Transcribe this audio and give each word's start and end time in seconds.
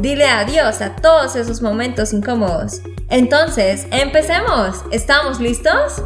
Dile 0.00 0.24
adiós 0.24 0.80
a 0.80 0.96
todos 0.96 1.36
esos 1.36 1.60
momentos 1.60 2.14
incómodos. 2.14 2.80
Entonces, 3.10 3.86
empecemos. 3.90 4.82
¿Estamos 4.92 5.38
listos? 5.40 6.02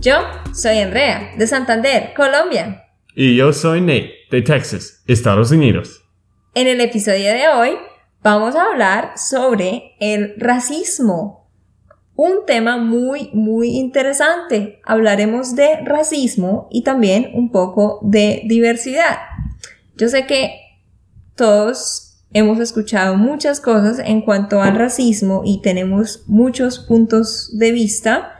Yo 0.00 0.16
soy 0.52 0.78
Andrea, 0.78 1.30
de 1.38 1.46
Santander, 1.46 2.12
Colombia. 2.16 2.86
Y 3.14 3.36
yo 3.36 3.52
soy 3.52 3.82
Nate, 3.82 4.14
de 4.32 4.42
Texas, 4.42 5.04
Estados 5.06 5.52
Unidos. 5.52 6.02
En 6.56 6.66
el 6.66 6.80
episodio 6.80 7.32
de 7.32 7.46
hoy 7.46 7.78
vamos 8.20 8.56
a 8.56 8.64
hablar 8.64 9.12
sobre 9.16 9.94
el 10.00 10.34
racismo. 10.36 11.48
Un 12.16 12.46
tema 12.46 12.78
muy, 12.78 13.30
muy 13.32 13.76
interesante. 13.76 14.80
Hablaremos 14.84 15.54
de 15.54 15.82
racismo 15.84 16.66
y 16.72 16.82
también 16.82 17.30
un 17.34 17.52
poco 17.52 18.00
de 18.02 18.42
diversidad. 18.46 19.18
Yo 19.94 20.08
sé 20.08 20.26
que 20.26 20.50
todos 21.36 22.07
hemos 22.32 22.60
escuchado 22.60 23.16
muchas 23.16 23.60
cosas 23.60 23.98
en 23.98 24.22
cuanto 24.22 24.62
al 24.62 24.76
racismo 24.76 25.42
y 25.44 25.60
tenemos 25.62 26.24
muchos 26.26 26.78
puntos 26.78 27.50
de 27.58 27.72
vista, 27.72 28.32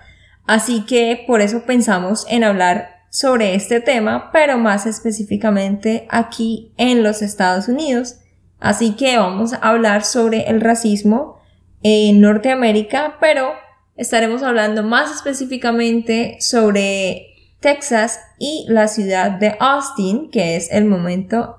así 0.46 0.84
que 0.86 1.24
por 1.26 1.40
eso 1.40 1.62
pensamos 1.64 2.26
en 2.28 2.44
hablar 2.44 2.98
sobre 3.10 3.54
este 3.54 3.80
tema, 3.80 4.30
pero 4.32 4.58
más 4.58 4.86
específicamente 4.86 6.06
aquí 6.10 6.72
en 6.76 7.02
los 7.02 7.22
Estados 7.22 7.68
Unidos. 7.68 8.16
Así 8.60 8.92
que 8.92 9.16
vamos 9.18 9.52
a 9.52 9.56
hablar 9.56 10.04
sobre 10.04 10.48
el 10.48 10.60
racismo 10.60 11.40
en 11.82 12.20
Norteamérica, 12.20 13.16
pero 13.20 13.52
estaremos 13.96 14.42
hablando 14.42 14.82
más 14.82 15.14
específicamente 15.14 16.36
sobre 16.40 17.28
Texas 17.60 18.20
y 18.38 18.66
la 18.68 18.88
ciudad 18.88 19.32
de 19.32 19.56
Austin, 19.58 20.30
que 20.30 20.56
es 20.56 20.70
el 20.70 20.84
momento 20.84 21.58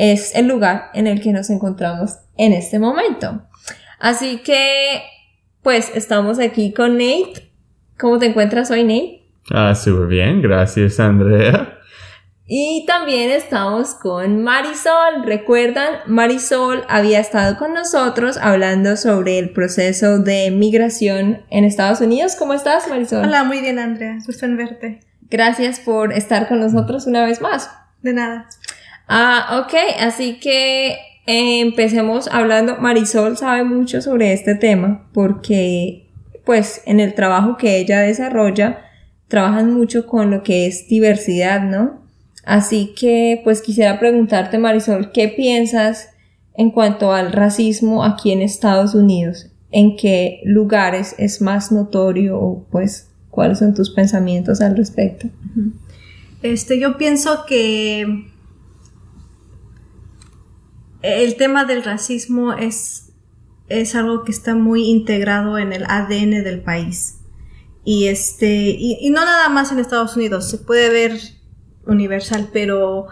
es 0.00 0.34
el 0.34 0.48
lugar 0.48 0.90
en 0.94 1.06
el 1.06 1.20
que 1.20 1.30
nos 1.30 1.50
encontramos 1.50 2.16
en 2.38 2.54
este 2.54 2.78
momento. 2.78 3.42
Así 3.98 4.38
que, 4.38 5.02
pues, 5.62 5.92
estamos 5.94 6.38
aquí 6.38 6.72
con 6.72 6.94
Nate. 6.94 7.52
¿Cómo 7.98 8.18
te 8.18 8.26
encuentras 8.26 8.70
hoy, 8.70 8.82
Nate? 8.82 9.26
Ah, 9.50 9.74
súper 9.74 10.06
bien, 10.06 10.40
gracias, 10.40 10.98
Andrea. 10.98 11.76
Y 12.46 12.86
también 12.86 13.30
estamos 13.30 13.94
con 13.94 14.42
Marisol. 14.42 15.22
Recuerdan, 15.26 15.98
Marisol 16.06 16.82
había 16.88 17.20
estado 17.20 17.58
con 17.58 17.74
nosotros 17.74 18.38
hablando 18.38 18.96
sobre 18.96 19.38
el 19.38 19.50
proceso 19.50 20.18
de 20.18 20.50
migración 20.50 21.42
en 21.50 21.64
Estados 21.64 22.00
Unidos. 22.00 22.36
¿Cómo 22.36 22.54
estás, 22.54 22.88
Marisol? 22.88 23.26
Hola, 23.26 23.44
muy 23.44 23.60
bien, 23.60 23.78
Andrea. 23.78 24.16
Gusto 24.24 24.46
en 24.46 24.56
verte. 24.56 25.00
Gracias 25.28 25.78
por 25.78 26.14
estar 26.14 26.48
con 26.48 26.58
nosotros 26.58 27.06
una 27.06 27.26
vez 27.26 27.42
más. 27.42 27.70
De 28.00 28.14
nada. 28.14 28.48
Ah, 29.12 29.64
ok, 29.64 29.74
así 29.98 30.38
que 30.38 30.90
eh, 31.26 31.60
empecemos 31.60 32.28
hablando. 32.30 32.76
Marisol 32.76 33.36
sabe 33.36 33.64
mucho 33.64 34.00
sobre 34.00 34.32
este 34.32 34.54
tema 34.54 35.08
porque, 35.12 36.06
pues, 36.44 36.82
en 36.86 37.00
el 37.00 37.14
trabajo 37.14 37.56
que 37.56 37.78
ella 37.78 38.02
desarrolla, 38.02 38.84
trabajan 39.26 39.74
mucho 39.74 40.06
con 40.06 40.30
lo 40.30 40.44
que 40.44 40.68
es 40.68 40.86
diversidad, 40.86 41.60
¿no? 41.60 42.02
Así 42.44 42.94
que, 42.96 43.40
pues, 43.42 43.62
quisiera 43.62 43.98
preguntarte, 43.98 44.58
Marisol, 44.58 45.10
¿qué 45.10 45.26
piensas 45.26 46.10
en 46.54 46.70
cuanto 46.70 47.12
al 47.12 47.32
racismo 47.32 48.04
aquí 48.04 48.30
en 48.30 48.42
Estados 48.42 48.94
Unidos? 48.94 49.50
¿En 49.72 49.96
qué 49.96 50.40
lugares 50.44 51.16
es 51.18 51.42
más 51.42 51.72
notorio 51.72 52.38
o, 52.38 52.64
pues, 52.70 53.08
cuáles 53.28 53.58
son 53.58 53.74
tus 53.74 53.90
pensamientos 53.90 54.60
al 54.60 54.76
respecto? 54.76 55.26
Este, 56.44 56.78
yo 56.78 56.96
pienso 56.96 57.44
que 57.44 58.30
el 61.02 61.36
tema 61.36 61.64
del 61.64 61.82
racismo 61.82 62.52
es, 62.52 63.12
es 63.68 63.94
algo 63.94 64.24
que 64.24 64.32
está 64.32 64.54
muy 64.54 64.84
integrado 64.84 65.58
en 65.58 65.72
el 65.72 65.84
ADN 65.84 66.42
del 66.44 66.62
país. 66.62 67.20
Y 67.84 68.08
este, 68.08 68.76
y, 68.78 69.08
no 69.10 69.24
nada 69.24 69.48
más 69.48 69.72
en 69.72 69.78
Estados 69.78 70.16
Unidos, 70.16 70.50
se 70.50 70.58
puede 70.58 70.90
ver 70.90 71.18
universal, 71.86 72.50
pero 72.52 73.06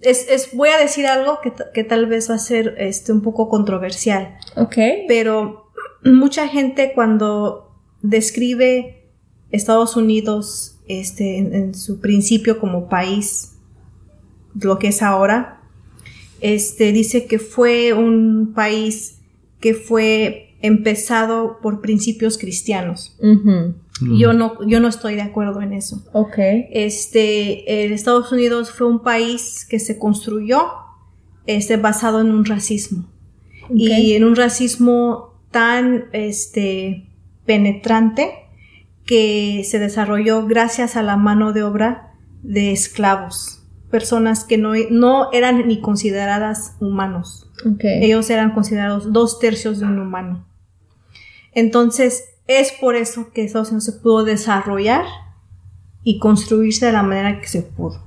es, 0.00 0.26
es 0.30 0.54
voy 0.54 0.70
a 0.70 0.78
decir 0.78 1.06
algo 1.06 1.40
que, 1.42 1.52
que, 1.74 1.84
tal 1.84 2.06
vez 2.06 2.30
va 2.30 2.36
a 2.36 2.38
ser 2.38 2.74
este, 2.78 3.12
un 3.12 3.20
poco 3.20 3.48
controversial. 3.48 4.38
Ok. 4.56 4.76
Pero 5.08 5.70
mucha 6.04 6.48
gente 6.48 6.92
cuando 6.94 7.76
describe 8.00 9.10
Estados 9.50 9.96
Unidos 9.96 10.80
este, 10.88 11.38
en 11.38 11.74
su 11.74 12.00
principio 12.00 12.58
como 12.58 12.88
país, 12.88 13.56
lo 14.58 14.78
que 14.78 14.88
es 14.88 15.02
ahora, 15.02 15.55
este, 16.40 16.92
dice 16.92 17.26
que 17.26 17.38
fue 17.38 17.92
un 17.92 18.52
país 18.54 19.18
que 19.60 19.74
fue 19.74 20.54
empezado 20.60 21.58
por 21.62 21.80
principios 21.80 22.38
cristianos. 22.38 23.16
Yo 24.00 24.32
no, 24.32 24.66
yo 24.66 24.80
no 24.80 24.88
estoy 24.88 25.14
de 25.14 25.22
acuerdo 25.22 25.62
en 25.62 25.72
eso. 25.72 26.04
Okay. 26.12 26.66
Este, 26.70 27.92
Estados 27.92 28.30
Unidos 28.30 28.70
fue 28.70 28.86
un 28.86 29.02
país 29.02 29.66
que 29.68 29.78
se 29.78 29.98
construyó, 29.98 30.64
este, 31.46 31.76
basado 31.76 32.20
en 32.20 32.30
un 32.30 32.44
racismo. 32.44 33.06
Y 33.74 34.12
en 34.12 34.24
un 34.24 34.36
racismo 34.36 35.34
tan, 35.50 36.04
este, 36.12 37.06
penetrante 37.46 38.32
que 39.04 39.62
se 39.64 39.78
desarrolló 39.78 40.46
gracias 40.46 40.96
a 40.96 41.02
la 41.02 41.16
mano 41.16 41.52
de 41.52 41.62
obra 41.62 42.12
de 42.42 42.72
esclavos 42.72 43.55
personas 43.90 44.44
que 44.44 44.58
no, 44.58 44.72
no 44.90 45.32
eran 45.32 45.66
ni 45.66 45.80
consideradas 45.80 46.74
humanos. 46.80 47.50
Ellos 47.80 48.28
eran 48.30 48.52
considerados 48.52 49.12
dos 49.12 49.38
tercios 49.38 49.78
de 49.80 49.86
un 49.86 49.98
humano. 49.98 50.46
Entonces, 51.52 52.24
es 52.46 52.72
por 52.72 52.96
eso 52.96 53.30
que 53.32 53.44
Estados 53.44 53.68
Unidos 53.68 53.84
se 53.84 53.92
pudo 53.92 54.24
desarrollar 54.24 55.04
y 56.04 56.18
construirse 56.18 56.86
de 56.86 56.92
la 56.92 57.02
manera 57.02 57.40
que 57.40 57.48
se 57.48 57.62
pudo. 57.62 58.04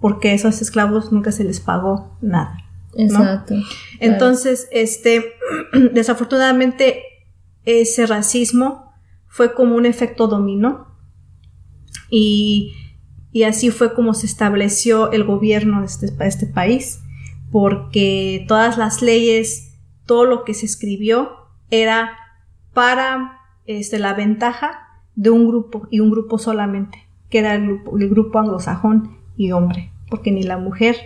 Porque 0.00 0.30
a 0.30 0.34
esos 0.34 0.60
esclavos 0.62 1.12
nunca 1.12 1.32
se 1.32 1.44
les 1.44 1.60
pagó 1.60 2.16
nada. 2.20 2.56
Exacto. 2.94 3.54
Entonces, 4.00 4.68
este, 4.70 5.32
desafortunadamente, 5.92 7.02
ese 7.64 8.06
racismo 8.06 8.92
fue 9.26 9.54
como 9.54 9.76
un 9.76 9.86
efecto 9.86 10.26
dominó. 10.26 10.88
Y 12.10 12.74
y 13.32 13.44
así 13.44 13.70
fue 13.70 13.94
como 13.94 14.14
se 14.14 14.26
estableció 14.26 15.12
el 15.12 15.24
gobierno 15.24 15.80
de 15.80 15.86
este, 15.86 16.12
este 16.20 16.46
país, 16.46 17.00
porque 17.50 18.44
todas 18.48 18.78
las 18.78 19.02
leyes, 19.02 19.74
todo 20.06 20.24
lo 20.24 20.44
que 20.44 20.54
se 20.54 20.66
escribió 20.66 21.30
era 21.70 22.12
para 22.72 23.38
este, 23.66 23.98
la 23.98 24.14
ventaja 24.14 24.88
de 25.14 25.30
un 25.30 25.46
grupo 25.46 25.86
y 25.90 26.00
un 26.00 26.10
grupo 26.10 26.38
solamente, 26.38 26.98
que 27.28 27.38
era 27.38 27.54
el 27.54 27.66
grupo, 27.66 27.98
el 27.98 28.08
grupo 28.08 28.38
anglosajón 28.38 29.16
y 29.36 29.52
hombre, 29.52 29.90
porque 30.08 30.30
ni 30.32 30.42
la 30.42 30.58
mujer 30.58 30.96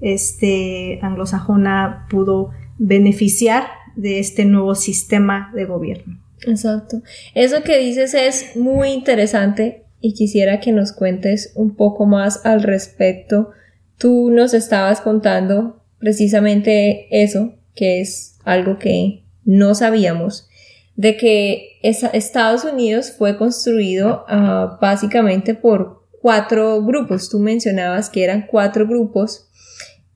este, 0.00 0.98
anglosajona 1.02 2.06
pudo 2.10 2.50
beneficiar 2.78 3.68
de 3.96 4.18
este 4.18 4.44
nuevo 4.44 4.74
sistema 4.74 5.50
de 5.54 5.64
gobierno. 5.64 6.18
Exacto. 6.46 7.02
Eso 7.34 7.62
que 7.62 7.78
dices 7.78 8.14
es 8.14 8.56
muy 8.56 8.90
interesante 8.90 9.85
y 10.06 10.12
quisiera 10.12 10.60
que 10.60 10.70
nos 10.70 10.92
cuentes 10.92 11.50
un 11.56 11.74
poco 11.74 12.06
más 12.06 12.46
al 12.46 12.62
respecto. 12.62 13.50
Tú 13.98 14.30
nos 14.30 14.54
estabas 14.54 15.00
contando 15.00 15.82
precisamente 15.98 17.08
eso, 17.10 17.54
que 17.74 18.00
es 18.00 18.38
algo 18.44 18.78
que 18.78 19.24
no 19.44 19.74
sabíamos, 19.74 20.48
de 20.94 21.16
que 21.16 21.80
Estados 21.82 22.62
Unidos 22.62 23.14
fue 23.18 23.36
construido 23.36 24.24
ah, 24.28 24.78
básicamente 24.80 25.56
por 25.56 26.06
cuatro 26.22 26.84
grupos. 26.84 27.28
Tú 27.28 27.40
mencionabas 27.40 28.08
que 28.08 28.22
eran 28.22 28.46
cuatro 28.48 28.86
grupos 28.86 29.48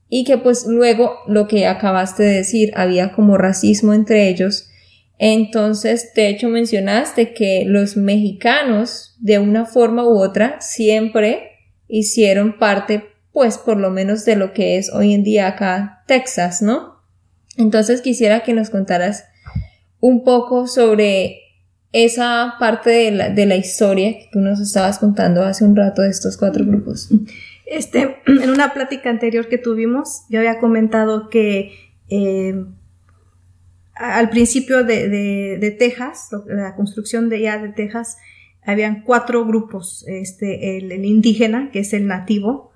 y 0.09 0.23
que 0.23 0.39
pues 0.39 0.67
luego 0.69 1.15
lo 1.27 1.49
que 1.49 1.67
acabaste 1.67 2.23
de 2.23 2.35
decir, 2.35 2.71
había 2.77 3.11
como 3.11 3.37
racismo 3.37 3.93
entre 3.93 4.29
ellos 4.29 4.70
entonces, 5.23 6.15
de 6.15 6.31
hecho, 6.31 6.49
mencionaste 6.49 7.35
que 7.35 7.65
los 7.67 7.95
mexicanos, 7.95 9.19
de 9.21 9.39
una 9.39 9.67
forma 9.67 10.03
u 10.03 10.19
otra, 10.19 10.59
siempre 10.63 11.51
hicieron 11.89 12.59
parte, 12.59 13.05
pues, 13.31 13.59
por 13.59 13.77
lo 13.77 13.91
menos 13.91 14.25
de 14.25 14.37
lo 14.37 14.55
que 14.55 14.79
es 14.79 14.91
hoy 14.91 15.13
en 15.13 15.23
día 15.23 15.47
acá 15.47 16.05
Texas, 16.07 16.63
¿no? 16.63 17.03
Entonces, 17.59 18.01
quisiera 18.01 18.41
que 18.41 18.55
nos 18.55 18.71
contaras 18.71 19.27
un 20.01 20.25
poco 20.25 20.67
sobre 20.67 21.37
esa 21.93 22.55
parte 22.59 22.89
de 22.89 23.11
la, 23.11 23.29
de 23.29 23.45
la 23.45 23.57
historia 23.57 24.13
que 24.13 24.31
tú 24.33 24.41
nos 24.41 24.59
estabas 24.59 25.01
contando 25.01 25.43
hace 25.43 25.67
un 25.67 25.77
rato 25.77 26.01
de 26.01 26.09
estos 26.09 26.39
cuatro 26.39 26.65
grupos. 26.65 27.11
Este, 27.67 28.17
en 28.27 28.49
una 28.49 28.73
plática 28.73 29.11
anterior 29.11 29.49
que 29.49 29.59
tuvimos, 29.59 30.23
yo 30.31 30.39
había 30.39 30.59
comentado 30.61 31.29
que 31.29 31.73
eh, 32.09 32.55
al 34.01 34.31
principio 34.31 34.83
de, 34.83 35.77
Texas, 35.79 36.31
la 36.47 36.75
construcción 36.75 37.29
de 37.29 37.41
ya 37.43 37.59
de 37.59 37.69
Texas, 37.69 38.17
habían 38.65 39.03
cuatro 39.03 39.45
grupos, 39.45 40.05
este, 40.09 40.79
el, 40.79 41.05
indígena, 41.05 41.71
que 41.71 41.81
es 41.81 41.93
el 41.93 42.07
nativo, 42.07 42.73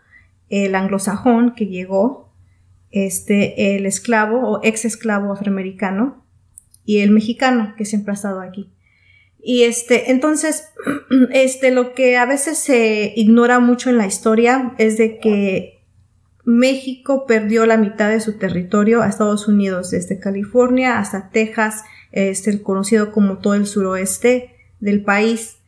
el 0.50 0.74
anglosajón, 0.74 1.54
que 1.54 1.66
llegó, 1.66 2.30
este, 2.90 3.74
el 3.74 3.86
esclavo 3.86 4.48
o 4.48 4.60
ex 4.62 4.84
esclavo 4.84 5.32
afroamericano, 5.32 6.24
y 6.84 6.98
el 6.98 7.10
mexicano, 7.10 7.74
que 7.78 7.86
siempre 7.86 8.12
ha 8.12 8.14
estado 8.14 8.40
aquí. 8.40 8.70
Y 9.42 9.62
este, 9.62 10.10
entonces, 10.10 10.68
este, 11.32 11.70
lo 11.70 11.94
que 11.94 12.18
a 12.18 12.26
veces 12.26 12.58
se 12.58 13.14
ignora 13.16 13.60
mucho 13.60 13.88
en 13.88 13.96
la 13.96 14.06
historia 14.06 14.74
es 14.76 14.98
de 14.98 15.18
que 15.18 15.83
México 16.44 17.26
perdió 17.26 17.66
la 17.66 17.76
mitad 17.76 18.10
de 18.10 18.20
su 18.20 18.34
territorio 18.38 19.02
a 19.02 19.08
Estados 19.08 19.48
Unidos, 19.48 19.90
desde 19.90 20.20
California 20.20 20.98
hasta 20.98 21.30
Texas, 21.30 21.84
este, 22.12 22.62
conocido 22.62 23.12
como 23.12 23.38
todo 23.38 23.54
el 23.54 23.66
suroeste 23.66 24.54
del 24.80 25.02
país. 25.02 25.58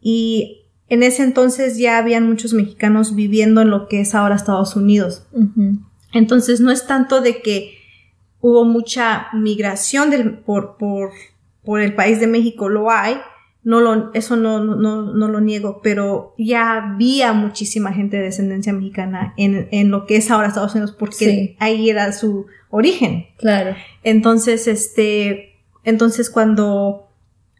Y 0.00 0.66
en 0.88 1.02
ese 1.02 1.24
entonces 1.24 1.78
ya 1.78 1.98
habían 1.98 2.28
muchos 2.28 2.52
mexicanos 2.52 3.14
viviendo 3.14 3.60
en 3.60 3.70
lo 3.70 3.88
que 3.88 4.00
es 4.00 4.14
ahora 4.14 4.36
Estados 4.36 4.76
Unidos. 4.76 5.26
Entonces 6.12 6.60
no 6.60 6.70
es 6.70 6.86
tanto 6.86 7.20
de 7.20 7.42
que 7.42 7.74
hubo 8.40 8.64
mucha 8.64 9.26
migración 9.32 10.10
del, 10.10 10.38
por, 10.38 10.76
por 10.76 11.10
por 11.64 11.80
el 11.80 11.94
país 11.94 12.20
de 12.20 12.26
México 12.26 12.68
lo 12.68 12.90
hay, 12.90 13.16
no 13.62 13.80
lo, 13.80 14.12
eso 14.14 14.36
no, 14.36 14.64
no, 14.64 15.02
no 15.02 15.28
lo 15.28 15.40
niego, 15.40 15.80
pero 15.82 16.34
ya 16.38 16.76
había 16.76 17.32
muchísima 17.32 17.92
gente 17.92 18.16
de 18.16 18.24
descendencia 18.24 18.72
mexicana 18.72 19.34
en, 19.36 19.68
en 19.70 19.90
lo 19.90 20.06
que 20.06 20.16
es 20.16 20.30
ahora 20.30 20.48
Estados 20.48 20.74
Unidos, 20.74 20.94
porque 20.98 21.56
ahí 21.58 21.90
era 21.90 22.12
su 22.12 22.46
origen. 22.70 23.26
Claro. 23.38 23.76
Entonces, 24.02 24.66
este, 24.66 25.56
entonces 25.84 26.30
cuando 26.30 27.08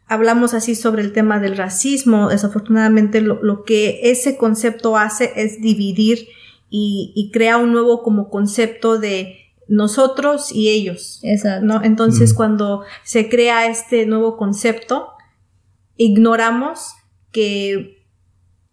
hablamos 0.07 0.53
así 0.53 0.75
sobre 0.75 1.03
el 1.03 1.13
tema 1.13 1.39
del 1.39 1.55
racismo, 1.55 2.29
desafortunadamente 2.29 3.21
lo, 3.21 3.41
lo 3.43 3.63
que 3.63 3.99
ese 4.03 4.37
concepto 4.37 4.97
hace 4.97 5.31
es 5.35 5.61
dividir 5.61 6.27
y, 6.69 7.13
y 7.15 7.31
crea 7.31 7.57
un 7.57 7.71
nuevo 7.71 8.01
como 8.01 8.29
concepto 8.29 8.97
de 8.97 9.37
nosotros 9.67 10.51
y 10.51 10.69
ellos. 10.69 11.19
Exacto. 11.23 11.65
¿no? 11.65 11.83
Entonces, 11.83 12.33
cuando 12.33 12.83
se 13.03 13.29
crea 13.29 13.67
este 13.67 14.05
nuevo 14.05 14.35
concepto, 14.35 15.09
ignoramos 16.03 16.95
que, 17.31 18.05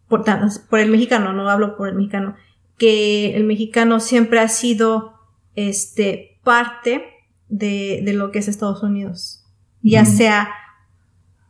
por, 0.09 0.25
por 0.71 0.79
el 0.79 0.91
mexicano, 0.91 1.33
no 1.33 1.49
hablo 1.49 1.77
por 1.77 1.89
el 1.89 1.95
mexicano, 1.95 2.37
que 2.79 3.37
el 3.37 3.45
mexicano 3.45 4.01
siempre 4.01 4.41
ha 4.41 4.49
sido 4.49 5.15
este, 5.55 6.41
parte 6.43 7.05
de, 7.49 8.01
de 8.05 8.13
lo 8.15 8.31
que 8.31 8.39
es 8.39 8.49
Estados 8.49 8.83
Unidos. 8.83 9.45
Ya 9.83 10.05
sea 10.05 10.51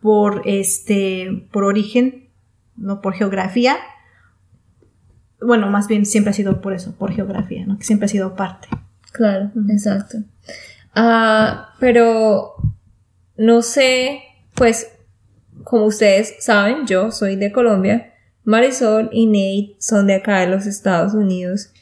por 0.03 0.43
este, 0.45 1.47
por 1.51 1.65
origen, 1.65 2.29
no 2.77 3.01
por 3.01 3.15
geografía. 3.15 3.77
Bueno, 5.41 5.71
más 5.71 5.89
bien 5.89 6.05
siempre 6.05 6.31
ha 6.31 6.35
sido 6.35 6.61
por 6.61 6.75
eso, 6.75 6.95
por 6.97 7.13
geografía, 7.13 7.65
¿no? 7.65 7.79
Que 7.79 7.85
siempre 7.85 8.07
ha 8.07 8.09
sido 8.09 8.35
parte. 8.35 8.69
Claro, 9.13 9.51
exacto. 9.71 10.19
Ah, 10.95 11.75
pero 11.81 12.55
no 13.37 13.63
sé, 13.63 14.21
pues 14.55 14.98
como 15.69 15.85
ustedes 15.85 16.37
saben, 16.41 16.87
yo 16.87 17.11
soy 17.11 17.37
de 17.37 17.53
Colombia, 17.53 18.15
Marisol 18.45 19.11
y 19.13 19.27
Nate 19.27 19.77
son 19.79 20.07
de 20.07 20.15
acá 20.15 20.41
de 20.41 20.47
los 20.47 20.65
Estados 20.65 21.13
Unidos. 21.13 21.75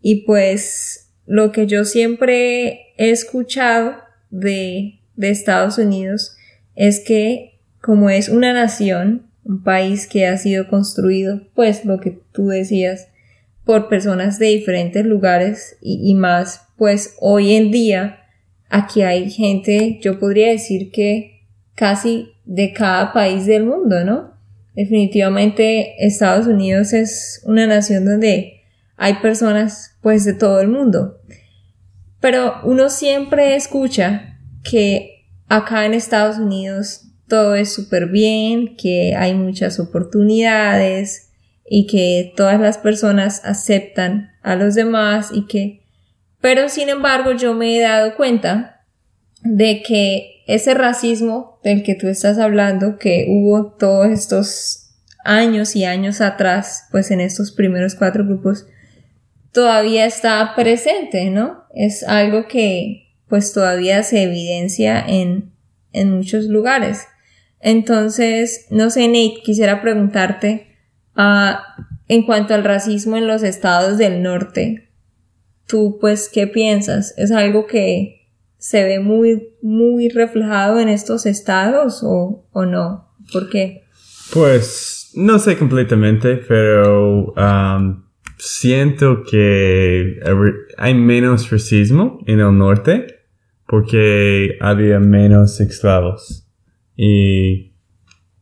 Y 0.00 0.24
pues 0.24 1.10
lo 1.26 1.50
que 1.50 1.66
yo 1.66 1.84
siempre 1.84 2.92
he 2.96 3.10
escuchado 3.10 3.96
de, 4.30 5.00
de 5.16 5.30
Estados 5.30 5.78
Unidos 5.78 6.36
es 6.76 7.00
que 7.00 7.58
como 7.80 8.08
es 8.08 8.28
una 8.28 8.52
nación, 8.52 9.26
un 9.44 9.64
país 9.64 10.06
que 10.06 10.26
ha 10.26 10.38
sido 10.38 10.68
construido, 10.68 11.40
pues 11.54 11.84
lo 11.84 11.98
que 11.98 12.20
tú 12.32 12.46
decías, 12.46 13.08
por 13.64 13.88
personas 13.88 14.38
de 14.38 14.46
diferentes 14.46 15.04
lugares 15.04 15.76
y, 15.80 16.14
más, 16.14 16.68
pues 16.76 17.16
hoy 17.18 17.54
en 17.54 17.72
día 17.72 18.20
aquí 18.68 19.02
hay 19.02 19.28
gente, 19.30 19.98
yo 20.00 20.20
podría 20.20 20.50
decir 20.50 20.92
que 20.92 21.40
casi 21.74 22.33
de 22.44 22.72
cada 22.72 23.12
país 23.12 23.46
del 23.46 23.64
mundo, 23.64 24.04
¿no? 24.04 24.34
Definitivamente 24.74 26.04
Estados 26.04 26.46
Unidos 26.46 26.92
es 26.92 27.42
una 27.44 27.66
nación 27.66 28.04
donde 28.04 28.62
hay 28.96 29.14
personas 29.14 29.96
pues 30.02 30.24
de 30.24 30.34
todo 30.34 30.60
el 30.60 30.68
mundo. 30.68 31.20
Pero 32.20 32.60
uno 32.64 32.88
siempre 32.88 33.54
escucha 33.54 34.38
que 34.62 35.26
acá 35.48 35.86
en 35.86 35.94
Estados 35.94 36.38
Unidos 36.38 37.02
todo 37.28 37.54
es 37.54 37.72
súper 37.72 38.06
bien, 38.08 38.76
que 38.76 39.14
hay 39.16 39.34
muchas 39.34 39.80
oportunidades, 39.80 41.30
y 41.66 41.86
que 41.86 42.32
todas 42.36 42.60
las 42.60 42.78
personas 42.78 43.42
aceptan 43.44 44.32
a 44.42 44.56
los 44.56 44.74
demás 44.74 45.30
y 45.32 45.46
que 45.46 45.82
pero 46.40 46.68
sin 46.68 46.90
embargo 46.90 47.32
yo 47.32 47.54
me 47.54 47.76
he 47.76 47.80
dado 47.80 48.16
cuenta 48.16 48.84
de 49.42 49.82
que 49.82 50.42
ese 50.46 50.74
racismo 50.74 51.53
del 51.64 51.82
que 51.82 51.96
tú 51.96 52.06
estás 52.06 52.38
hablando 52.38 52.98
que 52.98 53.26
hubo 53.28 53.72
todos 53.72 54.06
estos 54.06 54.90
años 55.24 55.74
y 55.74 55.84
años 55.84 56.20
atrás 56.20 56.84
pues 56.92 57.10
en 57.10 57.20
estos 57.20 57.50
primeros 57.50 57.94
cuatro 57.94 58.24
grupos 58.24 58.66
todavía 59.50 60.06
está 60.06 60.54
presente 60.54 61.30
no 61.30 61.64
es 61.74 62.04
algo 62.04 62.46
que 62.46 63.08
pues 63.26 63.52
todavía 63.52 64.02
se 64.02 64.22
evidencia 64.22 65.04
en 65.04 65.50
en 65.92 66.12
muchos 66.12 66.44
lugares 66.44 67.06
entonces 67.60 68.66
no 68.70 68.90
sé 68.90 69.08
Nate 69.08 69.40
quisiera 69.42 69.82
preguntarte 69.82 70.74
Ah, 71.16 71.76
en 72.08 72.24
cuanto 72.26 72.54
al 72.54 72.64
racismo 72.64 73.16
en 73.16 73.26
los 73.26 73.42
estados 73.42 73.98
del 73.98 74.22
norte, 74.22 74.90
tú 75.66 75.98
pues, 76.00 76.28
¿qué 76.28 76.46
piensas? 76.46 77.14
¿Es 77.16 77.30
algo 77.30 77.66
que 77.66 78.23
se 78.64 78.82
ve 78.82 78.98
muy, 78.98 79.50
muy 79.60 80.08
reflejado 80.08 80.80
en 80.80 80.88
estos 80.88 81.26
estados 81.26 82.00
o, 82.02 82.48
o 82.50 82.64
no? 82.64 83.10
¿Por 83.30 83.50
qué? 83.50 83.82
Pues, 84.32 85.10
no 85.14 85.38
sé 85.38 85.58
completamente, 85.58 86.36
pero 86.36 87.34
um, 87.34 88.04
siento 88.38 89.22
que 89.22 90.18
hay 90.78 90.94
menos 90.94 91.50
racismo 91.50 92.20
en 92.26 92.40
el 92.40 92.56
norte 92.56 93.06
porque 93.66 94.56
había 94.62 94.98
menos 94.98 95.60
esclavos. 95.60 96.48
Y 96.96 97.74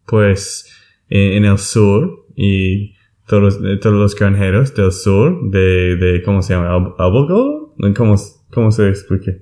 pues 0.07 0.71
en 1.09 1.45
el 1.47 1.59
sur 1.59 2.27
y 2.37 2.95
todos, 3.27 3.59
todos 3.81 3.97
los 3.97 4.15
granjeros 4.15 4.73
del 4.73 4.93
sur 4.93 5.51
de, 5.51 5.97
de 5.97 6.23
¿cómo 6.23 6.43
se 6.43 6.55
llama? 6.55 6.95
¿Algodón? 6.97 7.73
¿Cómo, 7.97 8.15
cómo 8.53 8.71
se 8.71 8.89
explica? 8.89 9.33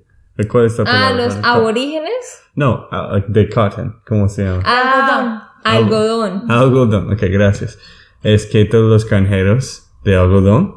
¿Cuál 0.49 0.67
es 0.67 0.79
la 0.79 0.85
Ah, 0.87 1.13
los 1.13 1.37
aborígenes? 1.43 2.43
No, 2.55 2.89
uh, 2.91 3.21
de 3.27 3.49
cotton, 3.49 4.01
¿cómo 4.07 4.29
se 4.29 4.45
llama? 4.45 4.63
Ah, 4.65 5.51
algodón. 5.65 6.31
Algodón. 6.43 6.51
Algodón, 6.51 7.13
ok, 7.13 7.23
gracias. 7.31 7.79
Es 8.23 8.47
que 8.47 8.65
todos 8.65 8.91
los 8.91 9.09
granjeros 9.09 9.91
de 10.05 10.17
algodón 10.17 10.77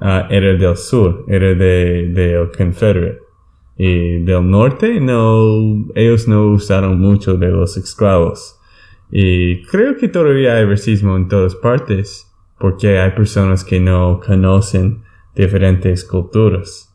uh, 0.00 0.26
eran 0.30 0.58
del 0.58 0.76
sur, 0.76 1.24
eran 1.28 1.58
de, 1.58 2.08
de 2.08 2.50
Confederate. 2.56 3.20
Y 3.76 4.24
del 4.24 4.50
norte, 4.50 5.00
no, 5.00 5.86
ellos 5.94 6.28
no 6.28 6.48
usaron 6.48 7.00
mucho 7.00 7.36
de 7.36 7.48
los 7.48 7.78
esclavos. 7.78 8.60
Y 9.10 9.62
creo 9.64 9.96
que 9.96 10.08
todavía 10.08 10.56
hay 10.56 10.66
racismo 10.66 11.16
en 11.16 11.28
todas 11.28 11.54
partes, 11.54 12.30
porque 12.58 12.98
hay 12.98 13.12
personas 13.12 13.64
que 13.64 13.80
no 13.80 14.20
conocen 14.24 15.02
diferentes 15.34 16.04
culturas. 16.04 16.89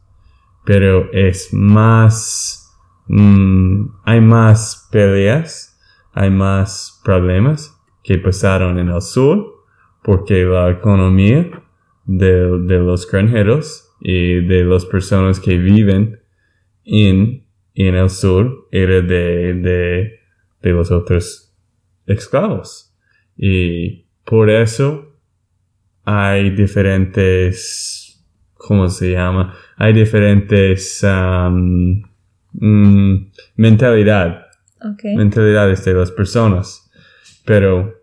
Pero 0.66 1.12
es 1.14 1.54
más, 1.54 2.76
mm, 3.08 3.86
hay 4.04 4.22
más 4.22 4.88
peleas, 4.92 5.80
hay 6.14 6.30
más 6.30 7.02
problemas 7.04 7.76
que 8.04 8.18
pasaron 8.18 8.80
en 8.80 8.90
el 8.90 9.02
sur, 9.02 9.64
porque 10.04 10.44
la 10.44 10.70
economía 10.70 11.64
de, 12.06 12.60
de 12.60 12.80
los 12.80 13.10
granjeros 13.10 13.92
y 14.00 14.42
de 14.42 14.64
las 14.64 14.86
personas 14.86 15.40
que 15.40 15.58
viven 15.58 16.20
en, 16.84 17.46
en 17.74 17.96
el 17.96 18.10
sur 18.10 18.68
era 18.72 19.02
de, 19.02 19.54
de, 19.56 20.20
de 20.62 20.72
los 20.72 20.92
otros 20.92 21.54
esclavos. 22.06 22.96
Y 23.38 24.06
por 24.24 24.50
eso 24.50 25.18
hay 26.04 26.52
diferentes, 26.52 28.05
¿cómo 28.68 28.90
se 28.90 29.12
llama? 29.12 29.54
Hay 29.78 29.94
diferentes 29.94 31.04
um, 31.04 32.02
mm, 32.54 33.32
mentalidad 33.58 34.42
Okay. 34.94 35.16
mentalidades 35.16 35.84
de 35.86 35.94
las 35.96 36.12
personas. 36.12 36.92
Pero 37.46 37.96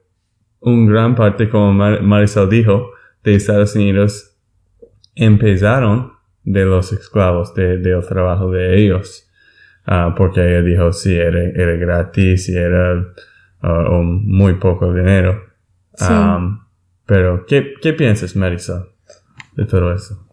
un 0.60 0.86
gran 0.86 1.14
parte, 1.14 1.48
como 1.48 1.72
Mar- 1.72 2.02
Marisol 2.02 2.48
dijo, 2.50 2.90
de 3.22 3.34
Estados 3.36 3.76
Unidos 3.76 4.36
empezaron 5.14 6.12
de 6.42 6.64
los 6.64 6.92
esclavos, 6.92 7.54
de, 7.54 7.78
del 7.78 8.04
trabajo 8.06 8.50
de 8.50 8.82
ellos. 8.82 9.28
Ah, 9.86 10.14
porque 10.16 10.40
ella 10.40 10.62
dijo 10.62 10.92
si 10.92 11.14
era, 11.16 11.40
era 11.40 11.72
gratis, 11.76 12.46
si 12.46 12.56
era 12.56 13.04
ah, 13.60 14.00
muy 14.02 14.54
poco 14.54 14.92
dinero. 14.92 15.40
Sí. 15.94 16.06
Am, 16.08 16.66
pero, 17.06 17.44
¿qué, 17.46 17.74
¿qué 17.80 17.92
piensas, 17.92 18.34
Marisol, 18.34 18.88
de 19.56 19.66
todo 19.66 19.92
eso? 19.92 20.26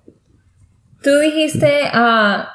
Tú 1.01 1.11
dijiste 1.19 1.83
ah, 1.93 2.49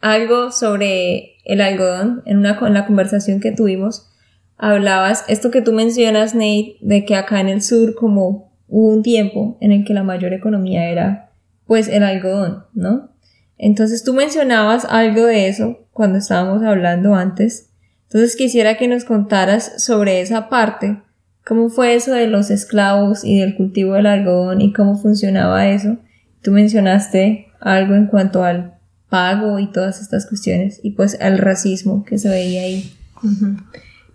algo 0.00 0.52
sobre 0.52 1.36
el 1.44 1.60
algodón 1.60 2.22
en, 2.24 2.38
una, 2.38 2.58
en 2.60 2.74
la 2.74 2.86
conversación 2.86 3.40
que 3.40 3.52
tuvimos. 3.52 4.10
Hablabas, 4.56 5.24
esto 5.28 5.50
que 5.50 5.62
tú 5.62 5.72
mencionas, 5.72 6.34
Nate, 6.34 6.76
de 6.80 7.04
que 7.04 7.16
acá 7.16 7.40
en 7.40 7.48
el 7.48 7.62
sur 7.62 7.94
como 7.94 8.52
hubo 8.68 8.88
un 8.88 9.02
tiempo 9.02 9.58
en 9.60 9.72
el 9.72 9.84
que 9.84 9.94
la 9.94 10.02
mayor 10.02 10.32
economía 10.32 10.88
era 10.88 11.30
pues 11.66 11.88
el 11.88 12.02
algodón, 12.02 12.64
¿no? 12.72 13.10
Entonces 13.56 14.02
tú 14.02 14.14
mencionabas 14.14 14.86
algo 14.86 15.26
de 15.26 15.48
eso 15.48 15.86
cuando 15.92 16.18
estábamos 16.18 16.62
hablando 16.62 17.14
antes. 17.14 17.70
Entonces 18.04 18.34
quisiera 18.36 18.76
que 18.76 18.88
nos 18.88 19.04
contaras 19.04 19.84
sobre 19.84 20.20
esa 20.20 20.48
parte, 20.48 21.02
cómo 21.44 21.68
fue 21.68 21.94
eso 21.94 22.12
de 22.12 22.26
los 22.26 22.50
esclavos 22.50 23.24
y 23.24 23.38
del 23.38 23.56
cultivo 23.56 23.94
del 23.94 24.06
algodón 24.06 24.60
y 24.62 24.72
cómo 24.72 24.96
funcionaba 24.96 25.68
eso. 25.68 25.98
Tú 26.42 26.52
mencionaste 26.52 27.49
algo 27.60 27.94
en 27.94 28.06
cuanto 28.06 28.42
al 28.44 28.74
pago 29.08 29.58
y 29.58 29.66
todas 29.70 30.00
estas 30.00 30.26
cuestiones 30.26 30.80
y 30.82 30.92
pues 30.92 31.20
al 31.20 31.38
racismo 31.38 32.04
que 32.04 32.18
se 32.18 32.28
veía 32.28 32.62
ahí. 32.62 32.92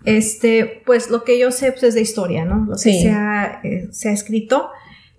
Este, 0.04 0.82
pues 0.86 1.10
lo 1.10 1.24
que 1.24 1.38
yo 1.38 1.50
sé 1.50 1.72
pues, 1.72 1.82
es 1.82 1.94
de 1.94 2.00
historia, 2.00 2.44
¿no? 2.44 2.64
Lo 2.66 2.72
que 2.74 2.78
Sí. 2.78 3.02
se 3.02 3.10
ha, 3.10 3.60
eh, 3.64 3.88
se 3.90 4.08
ha 4.08 4.12
escrito. 4.12 4.68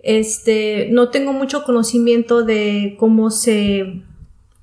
Este, 0.02 0.88
no 0.90 1.10
tengo 1.10 1.32
mucho 1.32 1.64
conocimiento 1.64 2.42
de 2.42 2.96
cómo 2.98 3.30
se, 3.30 4.02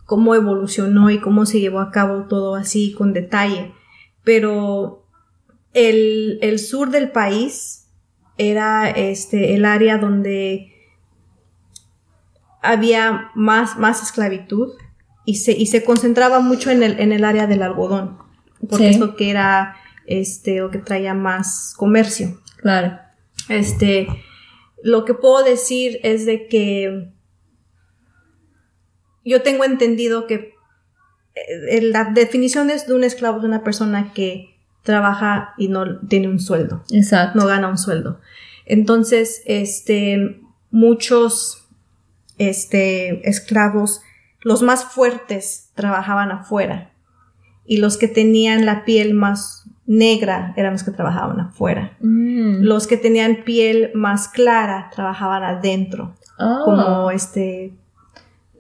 cómo 0.05 0.33
evolucionó 0.33 1.11
y 1.11 1.19
cómo 1.19 1.45
se 1.45 1.59
llevó 1.59 1.79
a 1.79 1.91
cabo 1.91 2.23
todo 2.27 2.55
así 2.55 2.93
con 2.93 3.13
detalle, 3.13 3.71
pero 4.23 5.05
el, 5.73 6.39
el 6.41 6.57
sur 6.59 6.89
del 6.89 7.11
país 7.11 7.87
era 8.37 8.89
este, 8.89 9.53
el 9.53 9.65
área 9.65 9.97
donde 9.97 10.71
había 12.71 13.31
más, 13.35 13.77
más 13.77 14.01
esclavitud 14.03 14.73
y 15.25 15.35
se, 15.37 15.51
y 15.53 15.67
se 15.67 15.83
concentraba 15.83 16.39
mucho 16.39 16.69
en 16.71 16.83
el, 16.83 16.99
en 16.99 17.11
el 17.11 17.23
área 17.23 17.47
del 17.47 17.63
algodón, 17.63 18.17
porque 18.69 18.85
Sí. 18.89 18.91
es 18.91 18.99
lo 18.99 19.15
que 19.15 19.29
era 19.29 19.75
este, 20.05 20.59
lo 20.59 20.69
que 20.71 20.77
traía 20.79 21.13
más 21.13 21.73
comercio. 21.77 22.39
Claro. 22.57 22.99
Este, 23.49 24.07
lo 24.83 25.03
que 25.05 25.13
puedo 25.15 25.43
decir 25.43 25.99
es 26.03 26.25
de 26.25 26.47
que 26.47 27.11
yo 29.23 29.41
tengo 29.41 29.63
entendido 29.63 30.27
que 30.27 30.53
eh, 31.35 31.81
la 31.81 32.05
definición 32.05 32.69
es 32.69 32.87
de 32.87 32.93
un 32.93 33.03
esclavo 33.03 33.39
es 33.39 33.43
una 33.43 33.63
persona 33.63 34.13
que 34.13 34.55
trabaja 34.83 35.53
y 35.57 35.67
no 35.67 35.99
tiene 36.07 36.27
un 36.27 36.39
sueldo 36.39 36.83
Exacto. 36.91 37.39
no 37.39 37.47
gana 37.47 37.67
un 37.67 37.77
sueldo. 37.77 38.21
Entonces, 38.67 39.41
este, 39.45 40.39
muchos, 40.71 41.64
este, 42.37 43.27
esclavos, 43.27 44.01
los 44.41 44.61
más 44.61 44.85
fuertes 44.85 45.71
trabajaban 45.75 46.31
afuera 46.31 46.91
y 47.65 47.77
los 47.77 47.97
que 47.97 48.07
tenían 48.07 48.65
la 48.65 48.85
piel 48.85 49.13
más 49.13 49.63
negra 49.87 50.53
eran 50.55 50.73
los 50.73 50.83
que 50.83 50.91
trabajaban 50.91 51.39
afuera. 51.39 51.97
Mm. 51.99 52.61
Los 52.61 52.87
que 52.87 52.97
tenían 52.97 53.43
piel 53.43 53.91
más 53.93 54.27
clara 54.27 54.89
trabajaban 54.93 55.43
adentro, 55.43 56.15
Ah. 56.37 56.61
como 56.65 57.11
este 57.11 57.73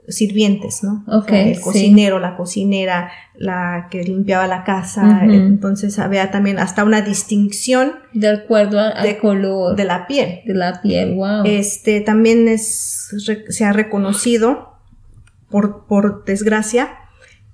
sirvientes, 0.07 0.83
¿no? 0.83 1.03
O 1.07 1.19
Ok, 1.19 1.29
sea, 1.29 1.47
el 1.47 1.55
sí. 1.55 1.61
cocinero, 1.61 2.19
la 2.19 2.35
cocinera, 2.37 3.11
la 3.35 3.87
que 3.89 4.03
limpiaba 4.03 4.47
la 4.47 4.63
casa. 4.63 5.21
Entonces 5.23 5.97
había 5.99 6.31
también 6.31 6.59
hasta 6.59 6.83
una 6.83 7.01
distinción 7.01 7.93
De 8.13 8.29
acuerdo 8.29 8.79
al, 8.79 9.01
de- 9.03 9.17
color 9.17 9.75
de 9.75 9.83
la 9.85 10.05
piel. 10.07 10.41
de 10.45 10.53
la 10.53 10.81
piel. 10.81 11.15
Wow. 11.15 11.43
Este 11.45 12.01
también 12.01 12.47
es 12.47 13.09
se 13.49 13.65
ha 13.65 13.73
reconocido 13.73 14.75
por, 15.49 15.85
por 15.87 16.23
desgracia 16.25 16.89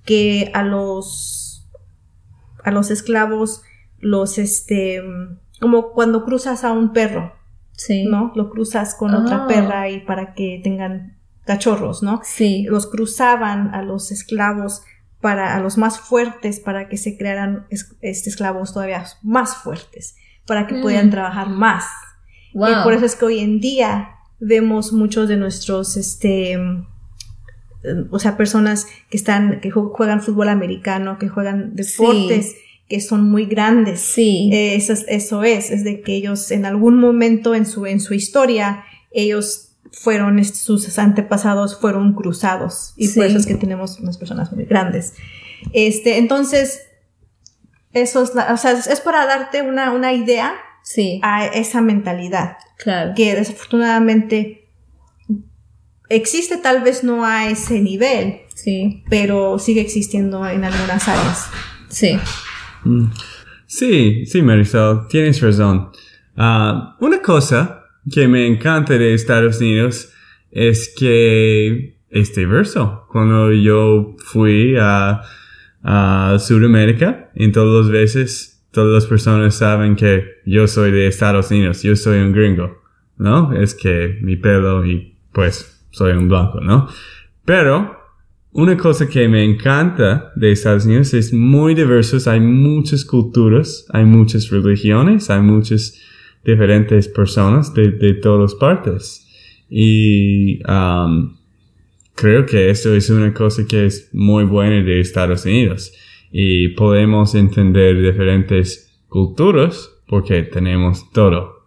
que 0.06 0.52
a 0.54 0.64
los 0.64 1.70
a 2.64 2.72
los 2.72 2.92
esclavos 2.92 3.62
los 4.00 4.38
este 4.38 5.02
como 5.60 5.92
cuando 5.92 6.26
cruzas 6.26 6.64
a 6.64 6.72
un 6.72 6.92
perro, 6.92 7.34
sí. 7.74 8.06
¿no? 8.06 8.32
Lo 8.36 8.50
cruzas 8.50 8.96
con 8.96 9.12
Ah. 9.14 9.20
otra 9.20 9.48
perra 9.48 9.90
y 9.90 10.00
para 10.02 10.34
que 10.34 10.60
tengan 10.64 11.18
cachorros, 11.46 12.04
¿no? 12.04 12.22
Sí. 12.24 12.66
Los 12.70 12.88
cruzaban 12.88 13.74
a 13.74 13.82
los 13.84 14.12
esclavos 14.12 14.84
para 15.20 15.56
a 15.56 15.60
los 15.60 15.78
más 15.78 16.00
fuertes 16.00 16.60
para 16.60 16.90
que 16.90 16.98
se 16.98 17.18
crearan 17.18 17.66
es- 17.70 17.96
este 18.02 18.30
esclavos 18.30 18.74
todavía 18.74 19.06
más 19.22 19.56
fuertes, 19.58 20.16
para 20.48 20.66
que 20.68 20.76
Mm. 20.76 20.82
pudieran 20.82 21.10
trabajar 21.12 21.50
más. 21.50 21.86
Wow. 22.54 22.70
Y 22.70 22.84
por 22.84 22.94
eso 22.94 23.06
es 23.06 23.16
que 23.16 23.26
hoy 23.26 23.40
en 23.40 23.60
día 23.60 24.10
vemos 24.40 24.92
muchos 24.94 25.30
de 25.30 25.38
nuestros, 25.38 25.96
este, 25.98 26.54
eh, 26.54 28.06
o 28.12 28.20
sea, 28.20 28.38
personas 28.38 28.88
que 29.10 29.18
están, 29.18 29.60
que 29.62 29.72
ju- 29.72 29.92
juegan 29.94 30.22
fútbol 30.22 30.50
americano, 30.50 31.18
que 31.18 31.30
juegan 31.30 31.76
deportes, 31.76 32.56
que 32.88 33.00
son 33.00 33.30
muy 33.30 33.46
grandes. 33.46 34.02
Sí. 34.02 34.50
Eh, 34.52 34.76
eso, 34.76 34.94
es, 34.94 35.06
eso 35.08 35.44
es, 35.44 35.72
es 35.72 35.84
de 35.84 36.02
que 36.02 36.16
ellos 36.16 36.52
en 36.52 36.66
algún 36.66 37.00
momento 37.00 37.56
en 37.56 37.66
su, 37.66 37.86
en 37.86 38.00
su 38.00 38.14
historia, 38.14 38.84
ellos 39.12 39.71
fueron, 39.92 40.44
sus 40.46 40.98
antepasados 41.00 41.80
fueron 41.80 42.14
cruzados. 42.14 42.94
Y 42.98 43.10
por 43.10 43.26
eso 43.26 43.38
es 43.38 43.46
que 43.46 43.56
tenemos 43.56 44.00
unas 44.00 44.18
personas 44.18 44.52
muy 44.54 44.66
grandes. 44.66 45.14
Este, 45.74 46.18
entonces, 46.18 46.82
eso 47.94 48.24
es, 48.24 48.34
la- 48.36 48.54
o 48.54 48.58
sea, 48.58 48.72
es- 48.72 48.88
es 48.88 49.02
para 49.02 49.26
darte 49.26 49.62
una, 49.62 49.92
una 49.92 50.14
idea 50.14 50.54
sí. 50.84 51.20
a 51.24 51.46
esa 51.46 51.82
mentalidad 51.82 52.58
claro. 52.78 53.14
que 53.16 53.36
desafortunadamente 53.36 54.70
existe 56.10 56.58
tal 56.58 56.82
vez 56.84 57.04
no 57.04 57.26
a 57.26 57.48
ese 57.50 57.80
nivel, 57.82 58.42
Sí. 58.56 59.04
pero 59.10 59.60
sigue 59.60 59.82
existiendo 59.82 60.48
en 60.48 60.64
algunas 60.64 61.08
áreas. 61.08 61.48
Sí. 61.90 62.18
Mm. 62.84 63.06
Sí, 63.68 64.26
sí, 64.26 64.42
Marisol, 64.42 65.08
tienes 65.08 65.42
razón. 65.42 65.92
Ah, 66.36 66.98
una 67.00 67.22
cosa 67.22 67.81
que 68.10 68.28
me 68.28 68.48
encanta 68.48 68.98
de 68.98 69.14
Estados 69.14 69.60
Unidos 69.60 70.12
es 70.52 70.94
que 70.98 71.98
es 72.10 72.36
diverso. 72.36 73.06
Cuando 73.10 73.52
yo 73.52 74.16
fui 74.26 74.76
a, 74.80 75.22
a 75.84 76.38
Sudamérica, 76.40 77.32
en 77.36 77.52
todas 77.52 77.86
las 77.86 77.92
veces, 77.92 78.66
todas 78.72 79.04
las 79.04 79.06
personas 79.06 79.56
saben 79.56 79.96
que 79.96 80.26
yo 80.46 80.68
soy 80.68 80.92
de 80.92 81.08
Estados 81.08 81.52
Unidos, 81.52 81.84
yo 81.84 81.96
soy 81.96 82.20
un 82.20 82.34
gringo, 82.34 82.82
¿no? 83.18 83.54
Es 83.54 83.74
que 83.74 84.18
mi 84.22 84.36
pelo 84.36 84.86
y 84.86 85.16
pues 85.32 85.86
soy 85.92 86.14
un 86.14 86.28
blanco, 86.28 86.60
¿no? 86.60 86.88
Pero 87.46 87.98
una 88.52 88.76
cosa 88.76 89.08
que 89.08 89.28
me 89.30 89.44
encanta 89.46 90.34
de 90.36 90.52
Estados 90.52 90.86
Unidos 90.86 91.14
es 91.14 91.34
muy 91.34 91.74
diversos, 91.74 92.28
hay 92.28 92.42
muchas 92.42 93.06
culturas, 93.06 93.86
hay 93.92 94.04
muchas 94.06 94.50
religiones, 94.50 95.30
hay 95.30 95.42
muchas 95.42 95.98
diferentes 96.44 97.08
personas 97.08 97.74
de, 97.74 97.92
de 97.92 98.14
todas 98.16 98.56
partes. 98.56 99.28
Y 99.70 100.62
um, 100.68 101.38
creo 102.16 102.46
que 102.46 102.70
eso 102.70 102.94
es 102.94 103.10
una 103.10 103.34
cosa 103.34 103.66
que 103.66 103.86
es 103.86 104.10
muy 104.14 104.44
buena 104.44 104.84
de 104.84 105.00
Estados 105.00 105.46
Unidos. 105.46 105.94
Y 106.32 106.70
podemos 106.70 107.36
entender 107.36 108.02
diferentes 108.02 108.92
culturas 109.08 109.90
porque 110.08 110.44
tenemos 110.44 111.12
todo. 111.12 111.66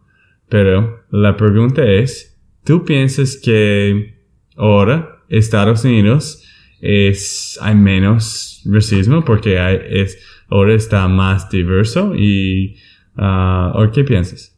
Pero 0.48 1.04
la 1.10 1.36
pregunta 1.36 1.84
es, 1.84 2.38
¿tú 2.64 2.84
piensas 2.84 3.36
que 3.36 4.14
ahora 4.56 5.22
Estados 5.28 5.84
Unidos 5.84 6.42
es, 6.80 7.58
hay 7.62 7.74
menos 7.74 8.62
racismo 8.66 9.24
porque 9.24 9.58
hay, 9.58 9.78
es, 9.88 10.18
ahora 10.48 10.74
está 10.74 11.08
más 11.08 11.48
diverso 11.50 12.14
y, 12.14 12.76
ah, 13.16 13.72
¿o 13.74 13.90
qué 13.90 14.04
piensas? 14.04 14.53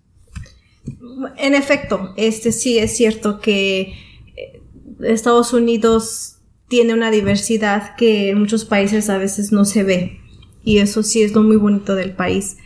En 1.36 1.54
efecto, 1.54 2.12
este 2.16 2.52
sí 2.52 2.78
es 2.78 2.96
cierto 2.96 3.40
que 3.40 3.94
eh, 4.36 4.62
Estados 5.02 5.52
Unidos 5.52 6.38
tiene 6.68 6.94
una 6.94 7.10
diversidad 7.10 7.94
que 7.96 8.30
en 8.30 8.38
muchos 8.40 8.64
países 8.64 9.08
a 9.08 9.18
veces 9.18 9.52
no 9.52 9.64
se 9.64 9.82
ve. 9.84 10.20
Y 10.64 10.78
eso 10.78 11.02
sí 11.02 11.22
es 11.22 11.32
lo 11.32 11.42
muy 11.42 11.56
bonito 11.56 11.94
del 11.94 12.12
país. 12.14 12.56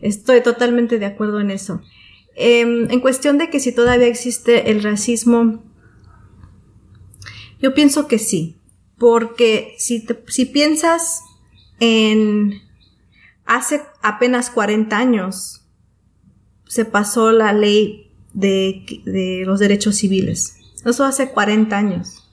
Estoy 0.00 0.40
totalmente 0.42 0.98
de 0.98 1.06
acuerdo 1.06 1.40
en 1.40 1.50
eso. 1.50 1.82
Em, 2.36 2.90
en 2.90 3.00
cuestión 3.00 3.36
de 3.38 3.50
que 3.50 3.60
si 3.60 3.72
todavía 3.72 4.06
existe 4.06 4.70
el 4.70 4.82
racismo, 4.82 5.62
yo 7.60 7.74
pienso 7.74 8.08
que 8.08 8.18
sí. 8.18 8.56
Porque 8.98 9.74
si, 9.78 10.04
te- 10.04 10.22
si 10.28 10.46
piensas 10.46 11.20
en 11.80 12.60
hace 13.46 13.82
apenas 14.02 14.50
40 14.50 14.96
años 14.96 15.59
se 16.70 16.84
pasó 16.84 17.32
la 17.32 17.52
ley 17.52 18.06
de, 18.32 18.84
de 19.04 19.42
los 19.44 19.58
derechos 19.58 19.96
civiles. 19.96 20.56
Eso 20.86 21.04
hace 21.04 21.30
40 21.30 21.76
años. 21.76 22.28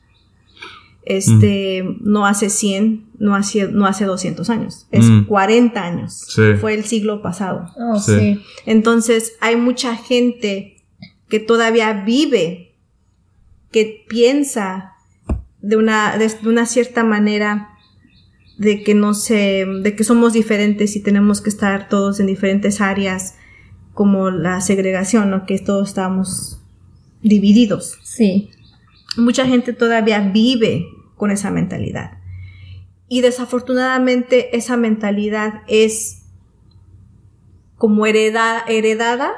Este, 1.06 1.86
no 2.02 2.26
hace 2.26 2.50
100, 2.50 3.06
no 3.18 3.34
hace, 3.36 3.68
no 3.70 3.86
hace 3.88 4.06
200 4.06 4.50
años. 4.50 4.88
Es 4.92 5.06
Mm. 5.06 5.24
40 5.26 5.82
años. 5.84 6.26
Sí. 6.28 6.42
Fue 6.60 6.74
el 6.74 6.84
siglo 6.84 7.22
pasado. 7.22 7.66
Oh, 7.78 7.98
Sí. 8.00 8.12
sí. 8.20 8.42
Entonces, 8.66 9.34
hay 9.40 9.56
mucha 9.56 9.96
gente 9.96 10.84
que 11.30 11.40
todavía 11.40 11.94
vive, 12.06 12.76
que 13.72 14.06
piensa 14.10 14.94
de 15.62 15.78
una, 15.78 16.18
de, 16.18 16.28
de 16.28 16.50
una 16.50 16.66
cierta 16.66 17.04
manera 17.04 17.70
de 18.58 18.84
que 18.84 18.94
no 18.94 19.14
sé, 19.14 19.66
de 19.66 19.96
que 19.96 20.04
somos 20.04 20.34
diferentes 20.34 20.96
y 20.96 21.02
tenemos 21.02 21.42
que 21.42 21.50
estar 21.50 21.88
todos 21.90 22.20
en 22.20 22.26
diferentes 22.28 22.82
áreas, 22.82 23.36
como 23.98 24.30
la 24.30 24.62
segregación, 24.62 25.32
¿no? 25.32 25.48
Que 25.48 25.58
todos 25.58 25.88
estamos 25.90 26.60
divididos. 27.24 27.98
Sí. 28.04 28.52
Mucha 29.18 29.48
gente 29.48 29.74
todavía 29.74 30.20
vive 30.20 30.86
con 31.16 31.32
esa 31.32 31.50
mentalidad. 31.50 32.20
Y 33.08 33.22
desafortunadamente 33.22 34.56
esa 34.56 34.78
mentalidad 34.78 35.64
es 35.68 36.22
como 37.76 38.06
hereda- 38.06 38.64
heredada 38.68 39.32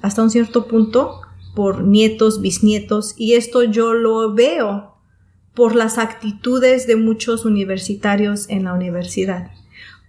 hasta 0.00 0.24
un 0.24 0.30
cierto 0.30 0.66
punto 0.66 1.20
por 1.54 1.84
nietos, 1.84 2.40
bisnietos, 2.40 3.14
y 3.16 3.34
esto 3.34 3.62
yo 3.62 3.94
lo 3.94 4.34
veo 4.34 4.96
por 5.54 5.76
las 5.76 5.98
actitudes 5.98 6.88
de 6.88 6.96
muchos 6.96 7.44
universitarios 7.44 8.48
en 8.48 8.64
la 8.64 8.74
universidad. 8.74 9.52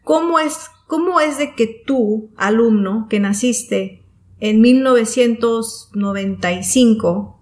¿Cómo 0.04 0.40
es, 0.40 0.72
cómo 0.94 1.20
es 1.20 1.40
de 1.40 1.56
que 1.56 1.66
tú, 1.88 2.30
alumno, 2.38 3.08
que 3.10 3.20
naciste 3.20 4.04
en 4.40 4.62
1995, 4.62 7.40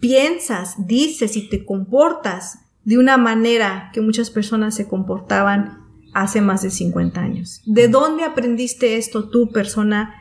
piensas, 0.00 0.86
dices 0.86 1.36
y 1.36 1.48
te 1.48 1.64
comportas 1.64 2.60
de 2.84 2.98
una 2.98 3.16
manera 3.16 3.90
que 3.92 4.00
muchas 4.00 4.30
personas 4.30 4.74
se 4.76 4.86
comportaban 4.86 5.80
hace 6.14 6.40
más 6.40 6.62
de 6.62 6.70
50 6.70 7.20
años. 7.20 7.62
¿De 7.66 7.88
dónde 7.88 8.22
aprendiste 8.24 8.96
esto 8.96 9.28
tú, 9.28 9.50
persona 9.50 10.14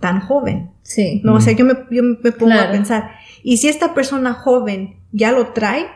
tan 0.00 0.20
joven? 0.20 0.70
Sí. 0.82 1.20
No, 1.24 1.34
o 1.34 1.40
sea, 1.42 1.52
yo 1.54 1.64
me, 1.66 1.74
yo 1.90 2.02
me 2.02 2.14
pongo 2.32 2.46
Claro. 2.52 2.68
a 2.68 2.72
pensar, 2.72 3.10
y 3.42 3.58
si 3.58 3.68
esta 3.68 3.92
persona 3.92 4.32
joven 4.34 4.96
ya 5.12 5.30
lo 5.32 5.48
trae, 5.52 5.88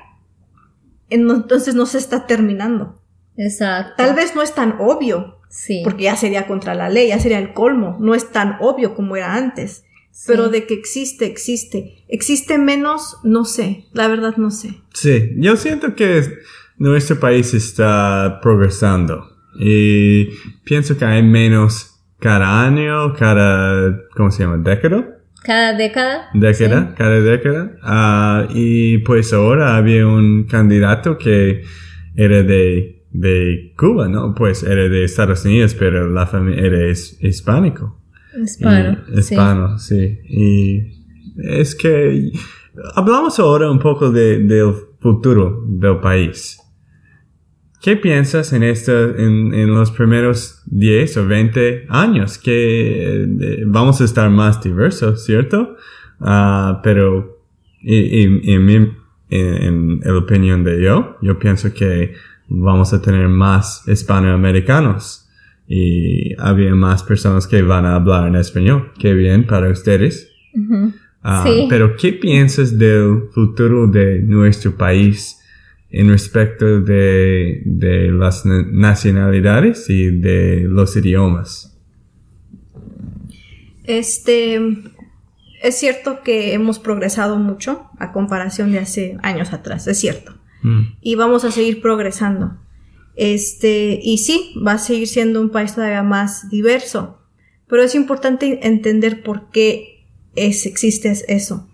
en- 1.08 1.30
entonces 1.30 1.74
no 1.74 1.86
se 1.86 1.96
está 1.98 2.26
terminando. 2.26 3.00
Exacto. 3.36 3.94
Tal 3.96 4.14
vez 4.14 4.34
no 4.34 4.42
es 4.42 4.54
tan 4.54 4.76
obvio, 4.78 5.38
Sí. 5.48 5.82
porque 5.84 6.04
ya 6.04 6.16
sería 6.16 6.46
contra 6.46 6.74
la 6.74 6.88
ley, 6.88 7.08
ya 7.08 7.18
sería 7.18 7.38
el 7.38 7.52
colmo, 7.52 7.96
no 8.00 8.14
es 8.14 8.30
tan 8.32 8.56
obvio 8.60 8.94
como 8.94 9.16
era 9.16 9.34
antes. 9.34 9.84
Sí. 10.10 10.24
Pero 10.28 10.48
de 10.48 10.66
que 10.66 10.74
existe, 10.74 11.26
existe. 11.26 12.04
¿Existe 12.08 12.56
menos? 12.56 13.18
No 13.22 13.44
sé. 13.44 13.84
La 13.92 14.08
verdad 14.08 14.36
no 14.38 14.50
sé. 14.50 14.70
Sí, 14.94 15.32
yo 15.36 15.56
siento 15.56 15.94
que 15.94 16.22
nuestro 16.78 17.20
país 17.20 17.52
está 17.52 18.38
progresando 18.42 19.30
y 19.58 20.28
pienso 20.64 20.96
que 20.96 21.04
hay 21.04 21.22
menos 21.22 22.00
cada 22.18 22.64
año, 22.64 23.14
cada, 23.14 24.06
¿cómo 24.16 24.30
se 24.30 24.42
llama? 24.44 24.56
¿Década? 24.58 25.18
Cada 25.42 25.74
década. 25.74 26.28
Década, 26.34 26.94
cada 26.96 27.20
década. 27.20 27.76
Ah, 27.82 28.48
y 28.54 28.98
pues 28.98 29.32
ahora 29.34 29.76
había 29.76 30.06
un 30.06 30.44
candidato 30.44 31.18
que 31.18 31.62
era 32.16 32.42
de, 32.42 32.95
de 33.18 33.72
Cuba, 33.76 34.08
¿no? 34.08 34.34
Pues 34.34 34.62
era 34.62 34.88
de 34.88 35.04
Estados 35.04 35.44
Unidos, 35.44 35.74
pero 35.74 36.10
la 36.10 36.26
familia 36.26 36.62
era 36.66 36.88
his- 36.90 37.16
hispánico. 37.22 38.00
Hispano. 38.40 38.98
Y- 39.14 39.18
hispano, 39.18 39.78
sí. 39.78 40.18
Y 40.28 40.82
es 41.38 41.74
que 41.74 42.30
hablamos 42.94 43.38
ahora 43.38 43.70
un 43.70 43.78
poco 43.78 44.10
de- 44.10 44.40
del 44.40 44.72
futuro 45.00 45.64
del 45.66 45.98
país. 46.00 46.58
¿Qué 47.82 47.96
piensas 47.96 48.52
en 48.52 48.62
esto, 48.62 49.16
en, 49.16 49.54
en 49.54 49.72
los 49.72 49.90
primeros 49.92 50.62
10 50.66 51.16
o 51.18 51.26
20 51.26 51.86
años? 51.88 52.38
Que 52.38 53.22
eh, 53.24 53.62
vamos 53.66 54.00
a 54.00 54.04
estar 54.04 54.28
más 54.30 54.62
diversos, 54.62 55.24
¿cierto? 55.24 55.76
Ah, 56.20 56.80
pero, 56.82 57.42
y, 57.82 57.94
y- 57.96 58.40
y 58.42 58.52
en, 58.54 58.64
mi, 58.64 58.74
en, 58.74 58.92
en 59.30 60.00
la 60.02 60.18
opinión 60.18 60.64
de 60.64 60.82
yo, 60.82 61.16
yo 61.22 61.38
pienso 61.38 61.72
que 61.72 62.14
vamos 62.48 62.92
a 62.92 63.00
tener 63.02 63.28
más 63.28 63.82
hispanoamericanos 63.86 65.28
y 65.68 66.34
había 66.40 66.74
más 66.74 67.02
personas 67.02 67.46
que 67.46 67.62
van 67.62 67.84
a 67.86 67.96
hablar 67.96 68.28
en 68.28 68.36
español. 68.36 68.92
Qué 68.98 69.14
bien 69.14 69.46
para 69.46 69.68
ustedes. 69.70 70.30
Ah, 71.22 71.42
Sí. 71.44 71.66
Pero 71.68 71.96
¿qué 71.96 72.12
piensas 72.12 72.78
del 72.78 73.28
futuro 73.32 73.86
de 73.88 74.20
nuestro 74.20 74.76
país 74.76 75.40
en 75.90 76.08
respecto 76.08 76.80
de, 76.80 77.62
de 77.64 78.10
las 78.12 78.46
na- 78.46 78.64
nacionalidades 78.70 79.90
y 79.90 80.10
de 80.10 80.66
los 80.68 80.96
idiomas? 80.96 81.76
Este, 83.84 84.56
es 85.62 85.74
cierto 85.78 86.20
que 86.24 86.54
hemos 86.54 86.78
progresado 86.78 87.36
mucho 87.38 87.86
a 87.98 88.12
comparación 88.12 88.72
de 88.72 88.80
hace 88.80 89.16
años 89.22 89.52
atrás, 89.52 89.86
es 89.86 89.98
cierto. 89.98 90.34
Mm, 90.62 90.82
Y 91.00 91.14
vamos 91.14 91.44
a 91.44 91.50
seguir 91.50 91.80
progresando. 91.80 92.56
Este, 93.14 93.98
y 94.02 94.18
sí, 94.18 94.54
va 94.64 94.72
a 94.72 94.78
seguir 94.78 95.08
siendo 95.08 95.40
un 95.40 95.50
país 95.50 95.74
todavía 95.74 96.02
más 96.02 96.48
diverso. 96.50 97.18
Pero 97.68 97.82
es 97.82 97.94
importante 97.94 98.66
entender 98.66 99.22
por 99.22 99.50
qué 99.50 100.06
es, 100.34 100.66
existe 100.66 101.12
eso. 101.28 101.68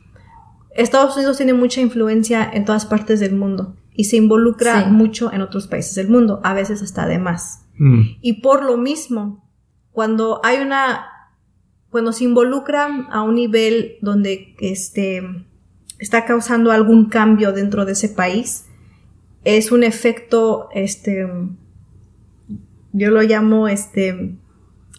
Estados 0.75 1.17
Unidos 1.17 1.37
tiene 1.37 1.53
mucha 1.53 1.81
influencia 1.81 2.49
en 2.51 2.65
todas 2.65 2.87
partes 2.87 3.21
del 3.21 3.35
mundo 3.35 3.77
y 3.95 4.05
se 4.05 4.17
involucra 4.17 4.85
Sí. 4.85 4.91
mucho 4.91 5.31
en 5.33 5.43
otros 5.43 5.67
países 5.67 5.95
del 5.97 6.09
mundo, 6.09 6.41
a 6.45 6.55
veces 6.55 6.81
hasta 6.81 7.07
de 7.07 7.19
más. 7.19 7.67
mm, 7.79 8.03
Y 8.23 8.41
por 8.41 8.65
lo 8.65 8.77
mismo, 8.79 9.45
cuando 9.91 10.41
hay 10.45 10.59
una, 10.63 11.07
cuando 11.91 12.13
se 12.13 12.25
involucran 12.25 13.07
a 13.11 13.23
un 13.23 13.35
nivel 13.35 13.97
donde 14.01 14.55
este, 14.61 15.23
está 15.99 16.25
causando 16.25 16.71
algún 16.73 17.07
cambio 17.11 17.53
dentro 17.53 17.85
de 17.85 17.93
ese 17.93 18.09
país, 18.09 18.65
es 19.45 19.73
un 19.73 19.83
efecto, 19.85 20.69
este, 20.75 21.27
yo 22.93 23.11
lo 23.11 23.23
llamo, 23.23 23.69
este, 23.69 24.09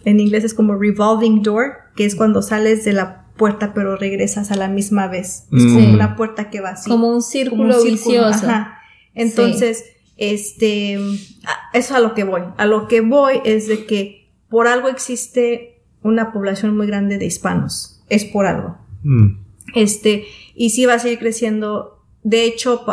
en 0.05 0.19
inglés 0.19 0.43
es 0.43 0.53
como 0.53 0.75
revolving 0.75 1.41
door, 1.43 1.73
que 1.95 2.05
es 2.05 2.15
cuando 2.15 2.41
sales 2.41 2.83
de 2.85 2.93
la 2.93 3.27
puerta 3.37 3.73
pero 3.73 3.95
regresas 3.97 4.51
a 4.51 4.55
la 4.55 4.67
misma 4.67 5.07
vez. 5.07 5.47
Es 5.51 5.63
como 5.65 5.79
Mm. 5.89 5.93
una 5.95 6.15
puerta 6.15 6.49
que 6.49 6.61
va 6.61 6.69
así 6.71 6.89
Como 6.89 7.07
un 7.07 7.13
como 7.13 7.21
círculo, 7.21 7.63
un 7.63 7.71
círculo, 7.81 7.91
vicioso. 8.27 8.45
ajá. 8.47 8.77
Entonces, 9.15 9.85
este, 10.17 10.93
eso 10.93 11.33
es 11.73 11.91
a 11.91 11.99
lo 11.99 12.13
que 12.13 12.23
voy. 12.23 12.41
A 12.57 12.65
lo 12.65 12.87
que 12.87 13.01
voy 13.01 13.39
es 13.45 13.67
de 13.67 13.85
que 13.85 14.29
por 14.49 14.67
algo 14.67 14.87
existe 14.87 15.81
una 16.03 16.31
población 16.31 16.75
muy 16.77 16.85
grande 16.87 17.17
de 17.17 17.25
hispanos. 17.25 18.03
Es 18.09 18.25
por 18.25 18.45
algo. 18.45 18.77
mm, 19.03 19.37
Este, 19.75 20.25
y 20.55 20.69
sí 20.71 20.85
va 20.85 20.95
a 20.95 20.99
seguir 20.99 21.17
creciendo. 21.19 22.03
De 22.23 22.45
hecho, 22.45 22.83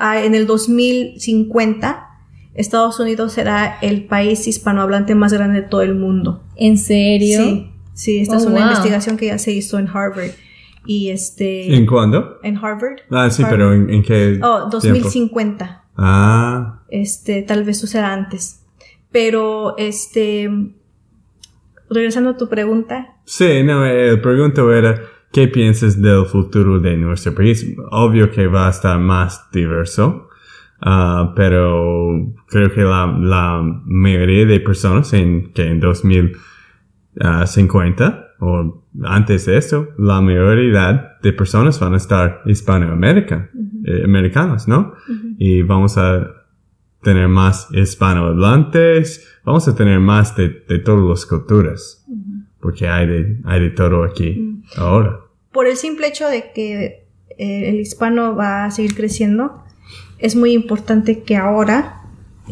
en 0.00 0.34
el 0.34 0.46
2050, 0.46 2.08
Estados 2.54 2.98
Unidos 3.00 3.32
será 3.32 3.78
el 3.82 4.04
país 4.06 4.46
hispanohablante 4.46 5.14
más 5.14 5.32
grande 5.32 5.62
de 5.62 5.68
todo 5.68 5.82
el 5.82 5.94
mundo. 5.94 6.42
¿En 6.56 6.78
serio? 6.78 7.38
Sí, 7.42 7.70
sí, 7.94 8.18
esta 8.20 8.34
Oh, 8.36 8.38
es 8.38 8.46
una 8.46 8.54
wow. 8.60 8.64
investigación 8.68 9.16
que 9.16 9.26
ya 9.26 9.38
se 9.38 9.52
hizo 9.52 9.78
en 9.78 9.88
Harvard. 9.88 10.30
Y 10.86 11.08
este, 11.10 11.74
¿En 11.74 11.86
cuándo? 11.86 12.38
en 12.42 12.56
Harvard. 12.58 12.98
Ah, 13.10 13.30
sí, 13.30 13.42
Harvard. 13.42 13.58
pero 13.58 13.72
¿en, 13.74 13.90
en 13.90 14.02
qué 14.02 14.38
Oh, 14.42 14.68
tiempo? 14.68 14.70
2050. 14.72 15.84
Ah, 15.96 16.80
Este, 16.90 17.42
tal 17.42 17.64
vez 17.64 17.78
suceda 17.78 18.12
antes. 18.12 18.60
Pero, 19.10 19.76
este, 19.78 20.50
regresando 21.88 22.30
a 22.30 22.36
tu 22.36 22.48
pregunta, 22.48 23.16
sí, 23.24 23.62
no, 23.62 23.84
el 23.86 24.20
pregunto 24.20 24.72
era, 24.72 25.00
¿qué 25.34 25.48
piensas 25.48 26.00
del 26.00 26.24
futuro 26.26 26.78
de 26.78 26.96
nuestro 26.96 27.34
país? 27.34 27.66
Obvio 27.90 28.30
que 28.30 28.46
va 28.46 28.68
a 28.68 28.70
estar 28.70 29.00
más 29.00 29.50
diverso, 29.50 30.28
ah, 30.80 31.32
pero 31.34 32.32
creo 32.46 32.72
que 32.72 32.82
la, 32.82 33.06
la 33.18 33.60
mayoría 33.84 34.46
de 34.46 34.60
personas 34.60 35.12
en, 35.12 35.52
que 35.52 35.66
en 35.66 35.80
2050 35.80 38.36
o 38.38 38.84
antes 39.02 39.46
de 39.46 39.58
eso, 39.58 39.88
la 39.98 40.20
mayoría 40.20 41.16
de 41.20 41.32
personas 41.32 41.80
van 41.80 41.94
a 41.94 41.96
estar 41.96 42.42
hispanoamericanos, 42.46 43.48
americanos, 44.04 44.68
¿no? 44.68 44.94
Y 45.38 45.62
vamos 45.62 45.98
a 45.98 46.30
tener 47.02 47.26
más 47.26 47.66
hispanohablantes, 47.72 49.40
vamos 49.44 49.66
a 49.66 49.74
tener 49.74 49.98
más 49.98 50.36
de, 50.36 50.64
de 50.68 50.78
todas 50.78 51.08
las 51.08 51.26
culturas, 51.26 52.06
porque 52.60 52.86
hay 52.88 53.08
de, 53.08 53.40
hay 53.44 53.60
de 53.60 53.70
todo 53.70 54.04
aquí 54.04 54.62
ahora. 54.76 55.23
Por 55.54 55.68
el 55.68 55.76
simple 55.78 56.08
hecho 56.08 56.28
de 56.28 56.50
que 56.52 57.06
eh, 57.38 57.68
el 57.68 57.80
hispano 57.80 58.34
va 58.34 58.66
a 58.66 58.70
seguir 58.72 58.94
creciendo, 58.94 59.62
es 60.18 60.36
muy 60.36 60.52
importante 60.52 61.22
que 61.22 61.36
ahora 61.36 62.02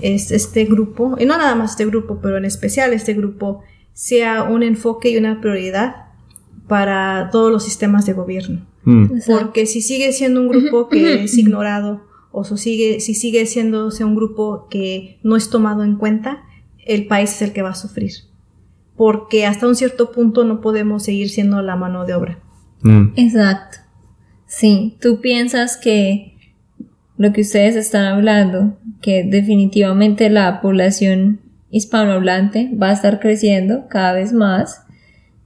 es 0.01 0.31
este 0.31 0.65
grupo, 0.65 1.17
y 1.19 1.27
no 1.27 1.37
nada 1.37 1.55
más 1.55 1.73
este 1.73 1.85
grupo, 1.85 2.21
pero 2.23 2.39
en 2.39 2.47
especial 2.47 2.95
este 2.95 3.13
grupo, 3.13 3.63
sea 3.93 4.45
un 4.45 4.63
enfoque 4.63 5.11
y 5.11 5.19
una 5.19 5.41
prioridad 5.41 6.07
para 6.69 7.29
todos 7.31 7.53
los 7.53 7.65
sistemas 7.65 8.07
de 8.07 8.15
gobierno. 8.15 8.67
Mm. 8.85 9.07
Porque 9.27 9.67
si 9.67 9.83
sigue 9.83 10.13
siendo 10.13 10.41
un 10.41 10.49
grupo 10.49 10.89
que 10.89 11.25
es 11.25 11.37
ignorado 11.37 12.05
o 12.31 12.45
si 12.45 12.57
sigue, 12.57 13.01
si 13.01 13.15
sigue 13.15 13.45
siendo 13.47 13.89
un 14.01 14.15
grupo 14.15 14.69
que 14.71 15.19
no 15.23 15.37
es 15.37 15.51
tomado 15.51 15.85
en 15.85 15.97
cuenta, 15.97 16.45
el 16.87 17.07
país 17.07 17.33
es 17.33 17.43
el 17.43 17.53
que 17.53 17.63
va 17.63 17.71
a 17.71 17.75
sufrir. 17.75 18.13
Porque 18.97 19.45
hasta 19.45 19.67
un 19.67 19.75
cierto 19.75 20.13
punto 20.13 20.45
no 20.45 20.61
podemos 20.61 21.03
seguir 21.03 21.29
siendo 21.29 21.61
la 21.63 21.77
mano 21.77 22.07
de 22.07 22.15
obra. 22.15 22.39
Mm. 22.83 23.13
Exacto. 23.17 23.79
Sí, 24.47 24.99
tú 25.01 25.21
piensas 25.21 25.77
que 25.77 26.37
lo 27.17 27.33
que 27.33 27.43
ustedes 27.43 27.77
están 27.77 28.05
hablando, 28.05 28.79
que 29.01 29.25
definitivamente 29.25 30.29
la 30.29 30.61
población 30.61 31.41
hispanohablante 31.71 32.71
va 32.81 32.91
a 32.91 32.93
estar 32.93 33.19
creciendo 33.19 33.89
cada 33.89 34.13
vez 34.13 34.33
más 34.33 34.83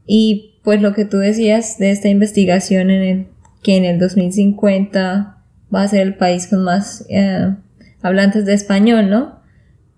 y 0.06 0.60
pues 0.64 0.82
lo 0.82 0.92
que 0.94 1.04
tú 1.04 1.18
decías 1.18 1.78
de 1.78 1.92
esta 1.92 2.08
investigación 2.08 2.90
en 2.90 3.02
el 3.02 3.26
que 3.62 3.76
en 3.76 3.84
el 3.84 3.98
2050 3.98 5.36
va 5.74 5.82
a 5.82 5.88
ser 5.88 6.00
el 6.00 6.16
país 6.16 6.48
con 6.48 6.64
más 6.64 7.06
eh, 7.08 7.54
hablantes 8.02 8.44
de 8.46 8.54
español, 8.54 9.10
¿no? 9.10 9.40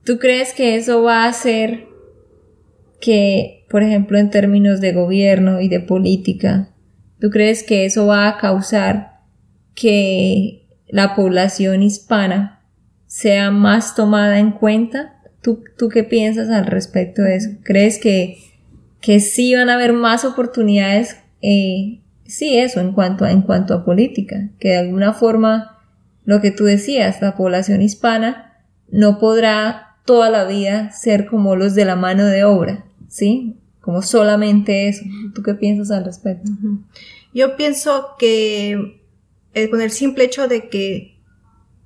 ¿Tú 0.05 0.19
crees 0.19 0.53
que 0.53 0.77
eso 0.77 1.03
va 1.03 1.25
a 1.25 1.29
hacer 1.29 1.87
que, 3.01 3.67
por 3.71 3.83
ejemplo, 3.83 4.19
en 4.19 4.31
términos 4.31 4.81
de 4.81 4.93
gobierno 4.93 5.61
y 5.61 5.69
de 5.69 5.81
política, 5.81 6.71
¿tú 7.21 7.31
crees 7.31 7.63
que 7.63 7.85
eso 7.85 8.07
va 8.07 8.29
a 8.29 8.39
causar 8.39 9.21
que 9.75 10.67
la 10.89 11.15
población 11.15 11.83
hispana 11.83 12.61
sea 13.07 13.51
más 13.51 13.95
tomada 13.95 14.39
en 14.39 14.53
cuenta? 14.53 15.21
¿Tú, 15.43 15.63
tú 15.77 15.89
qué 15.89 16.05
piensas 16.05 16.51
al 16.51 16.67
respecto 16.67 17.23
de 17.23 17.37
eso? 17.37 17.51
¿Crees 17.63 17.99
que, 17.99 18.39
que 19.01 19.21
sí 19.21 19.55
van 19.55 19.71
a 19.71 19.75
haber 19.75 19.93
más 19.93 20.25
oportunidades? 20.25 21.17
Eh, 21.43 22.01
sí, 22.27 22.59
eso 22.59 22.81
en 22.81 22.93
cuanto, 22.93 23.25
a, 23.25 23.31
en 23.31 23.43
cuanto 23.43 23.75
a 23.75 23.85
política, 23.85 24.51
que 24.59 24.71
de 24.71 24.79
alguna 24.79 25.13
forma 25.13 25.79
lo 26.25 26.41
que 26.41 26.51
tú 26.51 26.65
decías, 26.65 27.23
la 27.23 27.37
población 27.37 27.81
hispana 27.81 28.65
no 28.91 29.19
podrá 29.19 29.97
toda 30.05 30.31
la 30.31 30.45
vida 30.45 30.91
ser 30.91 31.27
como 31.27 31.57
los 31.57 31.75
de 31.75 31.85
la 31.85 31.97
mano 31.97 32.27
de 32.27 32.45
obra, 32.45 32.85
¿sí? 33.09 33.58
Como 33.89 34.03
solamente 34.03 34.87
eso. 34.91 35.03
¿Tú 35.35 35.43
qué 35.43 35.55
piensas 35.55 35.91
al 35.91 36.05
respecto? 36.05 36.51
Yo 37.33 37.57
pienso 37.57 38.09
que 38.19 39.01
con 39.71 39.81
el 39.81 39.91
simple 39.91 40.25
hecho 40.25 40.47
de 40.47 40.69
que 40.69 41.19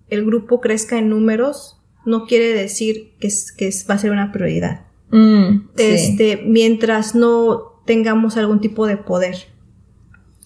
el 0.08 0.24
grupo 0.26 0.60
crezca 0.60 0.98
en 0.98 1.10
números, 1.10 1.80
no 2.04 2.26
quiere 2.26 2.54
decir 2.54 3.12
que, 3.20 3.28
es- 3.28 3.52
que 3.52 3.68
es- 3.68 3.86
va 3.88 3.94
a 3.94 3.98
ser 3.98 4.10
una 4.10 4.32
prioridad. 4.32 4.86
Mm, 5.12 5.68
sí. 5.76 5.82
Este, 5.84 6.42
mientras 6.44 7.14
no 7.14 7.80
tengamos 7.86 8.36
algún 8.36 8.60
tipo 8.60 8.88
de 8.88 8.96
poder. 8.96 9.36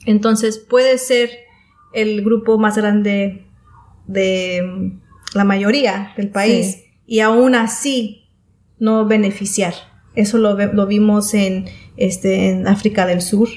Entonces 0.05 0.59
puede 0.59 0.99
ser 0.99 1.31
el 1.95 2.23
grupo 2.23 2.59
más 2.59 2.77
grande 2.77 3.47
de 4.07 4.61
mm, 4.63 5.01
la 5.39 5.45
mayoría 5.45 6.13
del 6.19 6.29
país 6.29 6.67
Sí. 6.75 6.83
y 7.07 7.21
aún 7.21 7.55
así 7.55 8.27
no 8.79 9.07
beneficiar. 9.07 9.73
Eso 10.17 10.39
lo, 10.39 10.57
ve- 10.57 10.71
lo 10.73 10.87
vimos 10.87 11.33
en, 11.35 11.67
este, 11.97 12.51
en 12.51 12.67
África 12.67 13.07
del 13.07 13.21
Sur 13.23 13.49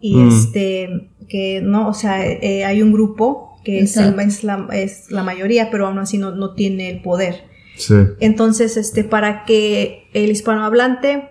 y 0.00 0.16
Mm. 0.16 0.28
este 0.28 1.08
que 1.28 1.60
no, 1.62 1.88
o 1.88 1.94
sea, 1.94 2.26
eh, 2.26 2.64
hay 2.64 2.82
un 2.82 2.92
grupo 2.92 3.58
que 3.64 3.80
es, 3.80 3.96
el- 3.96 4.10
Exacto. 4.10 4.20
es 4.28 4.44
la, 4.44 4.68
es 4.72 5.10
la 5.10 5.22
mayoría, 5.22 5.70
pero 5.70 5.86
aún 5.86 5.98
así 5.98 6.18
no, 6.18 6.32
no 6.32 6.54
tiene 6.54 6.90
el 6.90 7.00
poder. 7.02 7.44
Sí. 7.76 7.94
Entonces, 8.20 8.76
este, 8.76 9.02
para 9.04 9.44
que 9.44 10.08
el 10.12 10.30
hispanohablante 10.30 11.28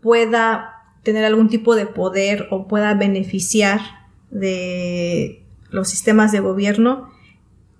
pueda 0.00 0.72
tener 1.02 1.24
algún 1.24 1.48
tipo 1.48 1.74
de 1.76 1.86
poder 1.86 2.48
o 2.50 2.66
pueda 2.68 2.94
beneficiar 2.94 3.80
de 4.30 5.44
los 5.70 5.88
sistemas 5.88 6.32
de 6.32 6.40
gobierno, 6.40 7.08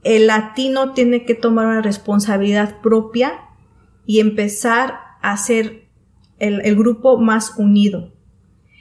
el 0.05 0.29
latino 0.29 0.93
tiene 0.95 1.25
que 1.25 1.35
tomar 1.35 1.67
una 1.67 1.83
responsabilidad 1.83 2.81
propia 2.81 3.33
y 4.07 4.21
empezar 4.21 4.95
a 5.33 5.37
ser 5.37 5.85
el, 6.39 6.61
el 6.65 6.77
grupo 6.77 7.19
más 7.19 7.55
unido. 7.59 8.13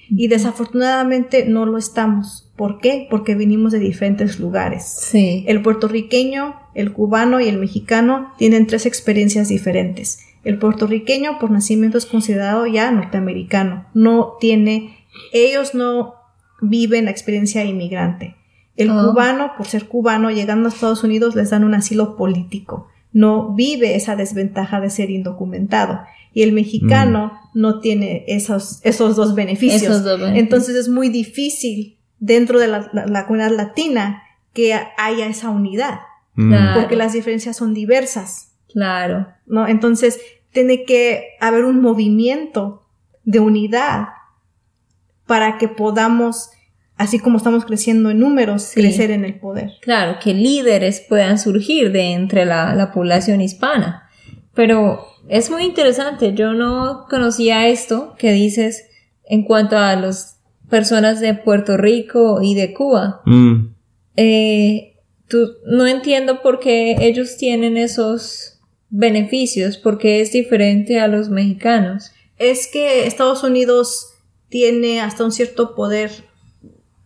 Y 0.09 0.27
desafortunadamente 0.27 1.45
no 1.45 1.65
lo 1.65 1.77
estamos. 1.79 2.51
¿Por 2.55 2.79
qué? 2.79 3.07
Porque 3.09 3.33
vinimos 3.33 3.71
de 3.71 3.79
diferentes 3.79 4.39
lugares. 4.39 4.83
Sí. 4.85 5.43
El 5.47 5.61
puertorriqueño, 5.63 6.55
el 6.75 6.93
cubano 6.93 7.39
y 7.41 7.47
el 7.47 7.57
mexicano 7.57 8.31
tienen 8.37 8.67
tres 8.67 8.85
experiencias 8.85 9.47
diferentes. 9.47 10.19
El 10.43 10.59
puertorriqueño 10.59 11.39
por 11.39 11.49
nacimiento 11.49 11.97
es 11.97 12.05
considerado 12.05 12.67
ya 12.67 12.91
norteamericano. 12.91 13.87
No 13.95 14.33
tiene, 14.39 14.95
ellos 15.33 15.73
no 15.73 16.13
viven 16.61 17.05
la 17.05 17.11
experiencia 17.11 17.63
inmigrante. 17.65 18.35
El 18.75 18.91
Oh. 18.91 19.09
cubano, 19.09 19.53
por 19.57 19.65
ser 19.65 19.87
cubano, 19.87 20.29
llegando 20.29 20.69
a 20.69 20.71
Estados 20.71 21.03
Unidos 21.03 21.35
les 21.35 21.49
dan 21.49 21.63
un 21.63 21.73
asilo 21.73 22.15
político. 22.15 22.89
No 23.11 23.55
vive 23.55 23.95
esa 23.95 24.15
desventaja 24.15 24.79
de 24.81 24.89
ser 24.91 25.09
indocumentado. 25.09 26.01
Y 26.35 26.43
el 26.43 26.51
mexicano 26.51 27.31
no 27.55 27.79
tiene 27.79 28.25
esos, 28.27 28.79
esos 28.83 29.15
dos 29.15 29.33
beneficios. 29.33 29.81
Esos 29.81 30.03
dos 30.03 30.19
beneficios. 30.19 30.43
Entonces 30.43 30.75
es 30.75 30.89
muy 30.89 31.09
difícil 31.09 31.97
dentro 32.19 32.59
de 32.59 32.67
la, 32.67 32.89
la- 32.93 33.07
la 33.07 33.25
comunidad 33.25 33.51
latina 33.55 34.21
que 34.53 34.73
haya 34.97 35.25
esa 35.27 35.49
unidad, 35.49 35.99
Mm. 36.35 36.49
Claro. 36.49 36.79
porque 36.81 36.95
las 36.97 37.13
diferencias 37.13 37.55
son 37.57 37.73
diversas, 37.73 38.51
Claro. 38.71 39.27
¿no? 39.47 39.67
Entonces 39.67 40.19
tiene 40.51 40.83
que 40.83 41.23
haber 41.39 41.63
un 41.65 41.81
movimiento 41.81 42.85
de 43.23 43.39
unidad 43.39 44.07
para 45.25 45.57
que 45.57 45.67
podamos, 45.67 46.49
así 46.97 47.19
como 47.19 47.37
estamos 47.37 47.65
creciendo 47.65 48.09
en 48.11 48.19
números, 48.19 48.63
Sí. 48.63 48.81
crecer 48.81 49.11
en 49.11 49.25
el 49.25 49.39
poder. 49.39 49.71
Claro, 49.81 50.17
que 50.21 50.33
líderes 50.33 51.01
puedan 51.07 51.39
surgir 51.39 51.91
de 51.91 52.11
entre 52.13 52.45
la, 52.45 52.75
la 52.75 52.91
población 52.91 53.41
hispana. 53.41 54.04
Pero 54.55 55.05
es 55.27 55.49
muy 55.49 55.63
interesante, 55.63 56.33
yo 56.33 56.53
no 56.53 57.05
conocía 57.09 57.67
esto 57.67 58.15
que 58.17 58.31
dices 58.31 58.87
en 59.25 59.43
cuanto 59.43 59.77
a 59.77 59.95
las 59.95 60.39
personas 60.69 61.19
de 61.19 61.33
Puerto 61.33 61.77
Rico 61.77 62.41
y 62.41 62.55
de 62.55 62.73
Cuba. 62.73 63.21
Mm. 63.25 63.67
Eh, 64.17 64.95
tú, 65.27 65.53
no 65.65 65.87
entiendo 65.87 66.41
por 66.41 66.59
qué 66.59 66.95
ellos 67.01 67.37
tienen 67.37 67.77
esos 67.77 68.59
beneficios, 68.89 69.77
porque 69.77 70.21
es 70.21 70.31
diferente 70.31 70.99
a 70.99 71.07
los 71.07 71.29
mexicanos. 71.29 72.11
Es 72.37 72.67
que 72.67 73.07
Estados 73.07 73.43
Unidos 73.43 74.13
tiene 74.49 75.01
hasta 75.01 75.25
un 75.25 75.31
cierto 75.31 75.75
poder 75.75 76.11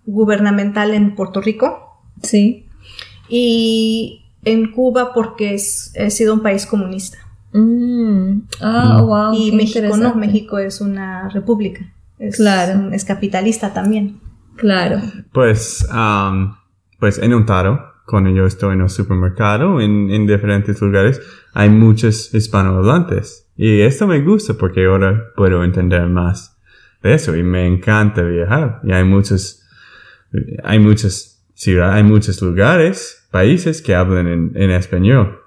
gubernamental 0.06 0.94
en 0.94 1.16
Puerto 1.16 1.42
Rico 1.42 2.02
Sí. 2.22 2.66
y 3.30 4.24
en 4.44 4.72
Cuba 4.72 5.14
porque 5.14 5.54
es, 5.54 5.94
ha 6.00 6.10
sido 6.10 6.34
un 6.34 6.42
país 6.42 6.66
comunista. 6.66 7.18
Mm. 7.54 8.42
Ah, 8.62 9.00
Mm. 9.02 9.06
wow. 9.06 9.34
y 9.34 9.50
qué 9.52 9.56
México 9.58 9.98
no. 9.98 10.16
México 10.16 10.60
es 10.60 10.82
una 10.82 11.30
república. 11.30 11.82
Es, 12.18 12.36
Claro. 12.38 12.92
Es 12.92 13.06
capitalista 13.06 13.74
también. 13.74 14.20
Claro. 14.56 15.00
Pues, 15.32 15.88
um, 15.94 16.56
pues 17.00 17.18
he 17.18 17.28
notado 17.30 17.80
cuando 18.06 18.30
yo 18.32 18.46
estoy 18.46 18.74
en 18.74 18.82
el 18.82 18.90
supermercado 18.90 19.80
en, 19.80 20.10
en 20.10 20.26
diferentes 20.28 20.82
lugares 20.82 21.22
hay 21.54 21.70
muchos 21.70 22.34
hispanohablantes 22.34 23.48
y 23.56 23.82
esto 23.82 24.08
me 24.08 24.20
gusta 24.22 24.56
porque 24.56 24.86
ahora 24.86 25.26
puedo 25.36 25.64
entender 25.64 26.08
más 26.08 26.58
de 27.04 27.14
eso 27.14 27.36
y 27.38 27.44
me 27.44 27.68
encanta 27.68 28.24
viajar 28.24 28.82
y 28.84 28.92
hay 28.92 29.04
muchos 29.04 29.64
hay 30.64 30.80
muchas 30.80 31.46
ciudades 31.54 31.96
hay 31.96 32.04
muchos 32.04 32.42
lugares 32.42 33.28
países 33.32 33.82
que 33.82 33.94
hablan 33.96 34.28
en, 34.28 34.52
en 34.56 34.72
español 34.72 35.40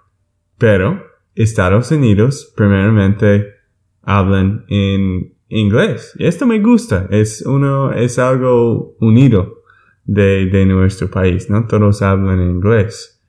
pero 0.57 1.03
Estados 1.35 1.90
Unidos 1.90 2.53
primeramente 2.57 3.55
hablan 4.03 4.64
en 4.68 5.35
inglés. 5.49 6.12
Y 6.18 6.27
esto 6.27 6.47
me 6.47 6.59
gusta. 6.61 7.07
Es 7.11 7.42
uno, 7.42 7.92
es 7.92 8.18
algo 8.18 8.97
unido 9.01 9.62
de, 10.05 10.47
de 10.47 10.66
nuestro 10.66 11.11
país, 11.11 11.49
¿no? 11.49 11.66
Todos 11.66 12.03
hablan 12.03 12.40
inglés. 12.40 13.21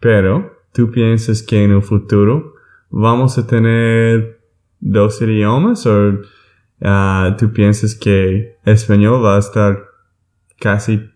Pero, 0.00 0.64
¿tú 0.72 0.90
piensas 0.90 1.42
que 1.42 1.64
en 1.64 1.72
el 1.72 1.82
futuro 1.82 2.54
vamos 2.90 3.38
a 3.38 3.46
tener 3.46 4.40
dos 4.80 5.22
idiomas 5.22 5.86
o 5.86 6.18
ah, 6.82 7.36
tú 7.38 7.52
piensas 7.52 7.94
que 7.94 8.56
español 8.64 9.24
va 9.24 9.36
a 9.36 9.38
estar 9.38 9.84
casi 10.58 11.08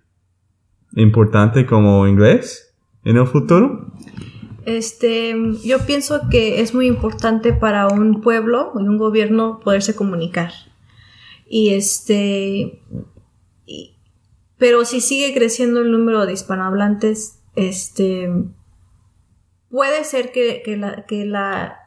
importante 0.95 1.67
como 1.67 2.07
inglés 2.07 2.75
en 3.05 3.17
el 3.17 3.27
futuro? 3.27 3.93
Este, 4.67 5.35
yo 5.65 5.79
pienso 5.87 6.23
que 6.29 6.61
es 6.61 6.75
muy 6.75 6.87
importante 6.89 7.53
para 7.53 7.87
un 7.87 8.21
pueblo 8.21 8.73
y 8.75 8.83
un 8.83 8.99
gobierno 8.99 9.61
poderse 9.61 9.95
comunicar. 9.95 10.51
Y 11.49 11.71
este, 11.75 12.83
y- 13.65 13.95
pero 14.59 14.85
si 14.85 15.01
sigue 15.01 15.33
creciendo 15.33 15.81
el 15.81 15.93
número 15.93 16.27
de 16.27 16.33
hispanohablantes, 16.33 17.39
este, 17.55 18.29
puede 19.71 20.03
ser 20.03 20.33
que, 20.33 20.63
que, 20.65 20.77
la, 20.77 21.07
que 21.07 21.25
la, 21.27 21.79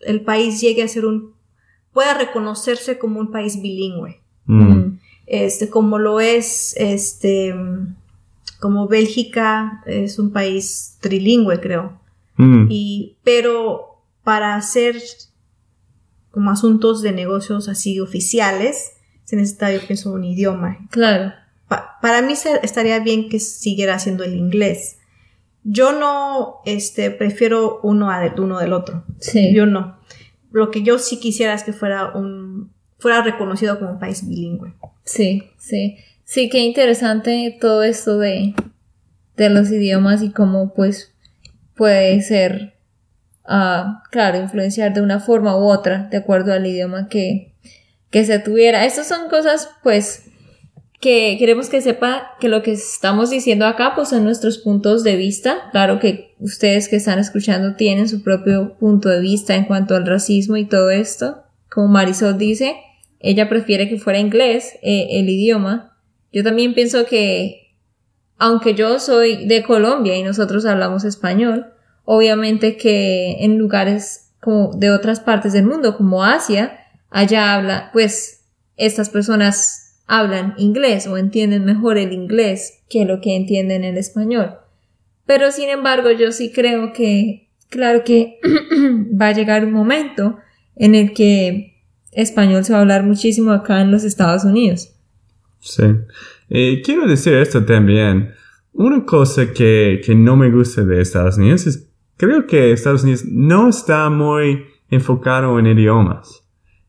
el 0.00 0.20
país 0.22 0.60
llegue 0.60 0.82
a 0.82 0.88
ser 0.88 1.06
un, 1.06 1.34
pueda 1.94 2.12
reconocerse 2.12 2.98
como 2.98 3.20
un 3.20 3.30
país 3.32 3.62
bilingüe. 3.62 4.20
Mm. 4.44 4.98
Este, 5.26 5.70
como 5.70 5.98
lo 5.98 6.20
es, 6.20 6.76
este, 6.76 7.54
como 8.60 8.88
Bélgica 8.88 9.82
es 9.86 10.18
un 10.18 10.32
país 10.32 10.96
trilingüe, 11.00 11.60
creo. 11.60 12.00
Mm. 12.36 12.66
Y, 12.70 13.16
pero 13.24 14.02
para 14.22 14.54
hacer 14.56 14.96
como 16.30 16.50
asuntos 16.50 17.02
de 17.02 17.12
negocios 17.12 17.68
así 17.68 18.00
oficiales, 18.00 18.92
se 19.24 19.36
necesita, 19.36 19.72
yo 19.72 19.80
pienso, 19.86 20.12
un 20.12 20.24
idioma. 20.24 20.78
Claro. 20.90 21.32
Pa- 21.68 21.98
para 22.02 22.22
mí 22.22 22.34
se- 22.36 22.60
estaría 22.64 22.98
bien 23.00 23.28
que 23.28 23.38
siguiera 23.40 23.94
haciendo 23.94 24.24
el 24.24 24.34
inglés. 24.34 24.98
Yo 25.62 25.92
no, 25.98 26.56
este, 26.66 27.10
prefiero 27.10 27.80
uno 27.82 28.10
a 28.10 28.20
de- 28.20 28.40
uno 28.40 28.58
del 28.58 28.72
otro. 28.72 29.04
Sí. 29.20 29.54
Yo 29.54 29.64
no. 29.66 29.98
Lo 30.50 30.70
que 30.70 30.82
yo 30.82 30.98
sí 30.98 31.18
quisiera 31.20 31.54
es 31.54 31.62
que 31.62 31.72
fuera 31.72 32.12
un, 32.14 32.72
fuera 32.98 33.22
reconocido 33.22 33.78
como 33.78 33.92
un 33.92 33.98
país 33.98 34.26
bilingüe. 34.28 34.74
Sí, 35.04 35.50
sí. 35.58 35.96
Sí, 36.24 36.48
qué 36.48 36.58
interesante 36.60 37.56
todo 37.60 37.82
esto 37.82 38.18
de, 38.18 38.54
de 39.36 39.50
los 39.50 39.70
idiomas 39.70 40.22
y 40.22 40.30
cómo 40.30 40.72
pues 40.74 41.14
puede 41.74 42.20
ser, 42.22 42.74
ah, 43.44 44.02
claro, 44.10 44.38
influenciar 44.38 44.94
de 44.94 45.02
una 45.02 45.20
forma 45.20 45.56
u 45.56 45.64
otra 45.64 46.08
de 46.10 46.16
acuerdo 46.16 46.52
al 46.52 46.66
idioma 46.66 47.08
que, 47.08 47.54
que 48.10 48.24
se 48.24 48.38
tuviera. 48.38 48.84
Estas 48.84 49.08
son 49.08 49.28
cosas 49.28 49.68
pues 49.82 50.24
que 51.00 51.36
queremos 51.38 51.68
que 51.68 51.82
sepa 51.82 52.30
que 52.40 52.48
lo 52.48 52.62
que 52.62 52.72
estamos 52.72 53.28
diciendo 53.28 53.66
acá 53.66 53.92
pues 53.94 54.08
son 54.08 54.24
nuestros 54.24 54.56
puntos 54.58 55.04
de 55.04 55.16
vista. 55.16 55.68
Claro 55.72 55.98
que 55.98 56.34
ustedes 56.40 56.88
que 56.88 56.96
están 56.96 57.18
escuchando 57.18 57.76
tienen 57.76 58.08
su 58.08 58.22
propio 58.22 58.74
punto 58.78 59.10
de 59.10 59.20
vista 59.20 59.54
en 59.54 59.64
cuanto 59.64 59.96
al 59.96 60.06
racismo 60.06 60.56
y 60.56 60.64
todo 60.64 60.90
esto. 60.90 61.42
Como 61.70 61.88
Marisol 61.88 62.38
dice, 62.38 62.76
ella 63.20 63.48
prefiere 63.50 63.88
que 63.88 63.98
fuera 63.98 64.18
inglés 64.18 64.78
eh, 64.82 65.08
el 65.10 65.28
idioma. 65.28 65.93
Yo 66.34 66.42
también 66.42 66.74
pienso 66.74 67.06
que, 67.06 67.76
aunque 68.38 68.74
yo 68.74 68.98
soy 68.98 69.46
de 69.46 69.62
Colombia 69.62 70.16
y 70.16 70.24
nosotros 70.24 70.66
hablamos 70.66 71.04
español, 71.04 71.66
obviamente 72.04 72.76
que 72.76 73.44
en 73.44 73.56
lugares 73.56 74.32
como 74.40 74.72
de 74.74 74.90
otras 74.90 75.20
partes 75.20 75.52
del 75.52 75.64
mundo, 75.64 75.96
como 75.96 76.24
Asia, 76.24 76.76
allá 77.08 77.54
habla, 77.54 77.90
pues 77.92 78.46
estas 78.76 79.10
personas 79.10 80.02
hablan 80.08 80.54
inglés 80.58 81.06
o 81.06 81.16
entienden 81.16 81.64
mejor 81.64 81.98
el 81.98 82.12
inglés 82.12 82.82
que 82.90 83.04
lo 83.04 83.20
que 83.20 83.36
entienden 83.36 83.84
el 83.84 83.96
español. 83.96 84.56
Pero 85.26 85.52
sin 85.52 85.68
embargo, 85.68 86.10
yo 86.10 86.32
sí 86.32 86.50
creo 86.50 86.92
que, 86.92 87.48
claro 87.68 88.02
que 88.02 88.40
va 89.22 89.28
a 89.28 89.32
llegar 89.32 89.64
un 89.64 89.72
momento 89.72 90.38
en 90.74 90.96
el 90.96 91.14
que 91.14 91.84
español 92.10 92.64
se 92.64 92.72
va 92.72 92.80
a 92.80 92.82
hablar 92.82 93.04
muchísimo 93.04 93.52
acá 93.52 93.80
en 93.80 93.92
los 93.92 94.02
Estados 94.02 94.44
Unidos. 94.44 94.93
Sí. 95.64 95.84
Eh, 96.50 96.82
quiero 96.84 97.08
decir 97.08 97.34
esto 97.34 97.64
también. 97.64 98.32
Una 98.72 99.04
cosa 99.04 99.52
que, 99.52 100.00
que 100.04 100.14
no 100.14 100.36
me 100.36 100.50
gusta 100.50 100.84
de 100.84 101.00
Estados 101.00 101.38
Unidos 101.38 101.66
es, 101.66 101.90
creo 102.16 102.46
que 102.46 102.72
Estados 102.72 103.02
Unidos 103.02 103.24
no 103.26 103.68
está 103.68 104.10
muy 104.10 104.66
enfocado 104.90 105.58
en 105.58 105.66
idiomas. 105.66 106.46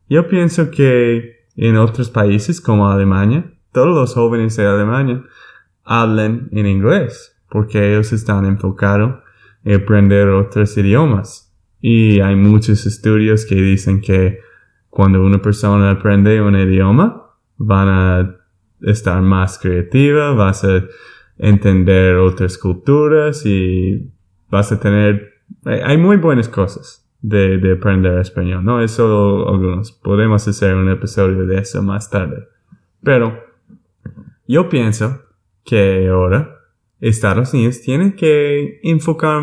Yo 0.08 0.28
pienso 0.28 0.70
que 0.70 1.46
en 1.56 1.76
otros 1.76 2.10
países 2.10 2.60
como 2.60 2.88
Alemania, 2.88 3.50
todos 3.72 3.94
los 3.94 4.14
jóvenes 4.14 4.56
de 4.56 4.66
Alemania 4.66 5.24
hablan 5.84 6.48
en 6.52 6.66
inglés 6.66 7.36
porque 7.48 7.92
ellos 7.92 8.12
están 8.12 8.44
enfocados 8.44 9.20
en 9.64 9.80
aprender 9.80 10.28
otros 10.28 10.76
idiomas. 10.76 11.54
Y 11.80 12.20
hay 12.20 12.36
muchos 12.36 12.84
estudios 12.84 13.46
que 13.46 13.54
dicen 13.54 14.00
que 14.00 14.40
cuando 14.90 15.22
una 15.22 15.40
persona 15.40 15.90
aprende 15.90 16.40
un 16.42 16.56
idioma, 16.56 17.22
van 17.56 17.88
a 17.88 18.35
estar 18.82 19.20
más 19.22 19.58
creativa, 19.58 20.32
vas 20.32 20.64
a 20.64 20.84
entender 21.38 22.16
otras 22.16 22.58
culturas 22.58 23.44
y 23.44 24.10
vas 24.48 24.72
a 24.72 24.80
tener... 24.80 25.34
Hay 25.64 25.96
muy 25.98 26.16
buenas 26.16 26.48
cosas 26.48 27.06
de, 27.20 27.58
de 27.58 27.72
aprender 27.72 28.18
español, 28.18 28.64
¿no? 28.64 28.80
Es 28.80 28.92
solo 28.92 29.48
algunos. 29.48 29.92
Podemos 29.92 30.46
hacer 30.46 30.74
un 30.74 30.90
episodio 30.90 31.46
de 31.46 31.58
eso 31.58 31.82
más 31.82 32.10
tarde. 32.10 32.48
Pero 33.02 33.38
yo 34.48 34.68
pienso 34.68 35.22
que 35.64 36.08
ahora 36.08 36.60
Estados 37.00 37.52
Unidos 37.54 37.80
tiene 37.82 38.14
que 38.14 38.80
enfocar, 38.82 39.42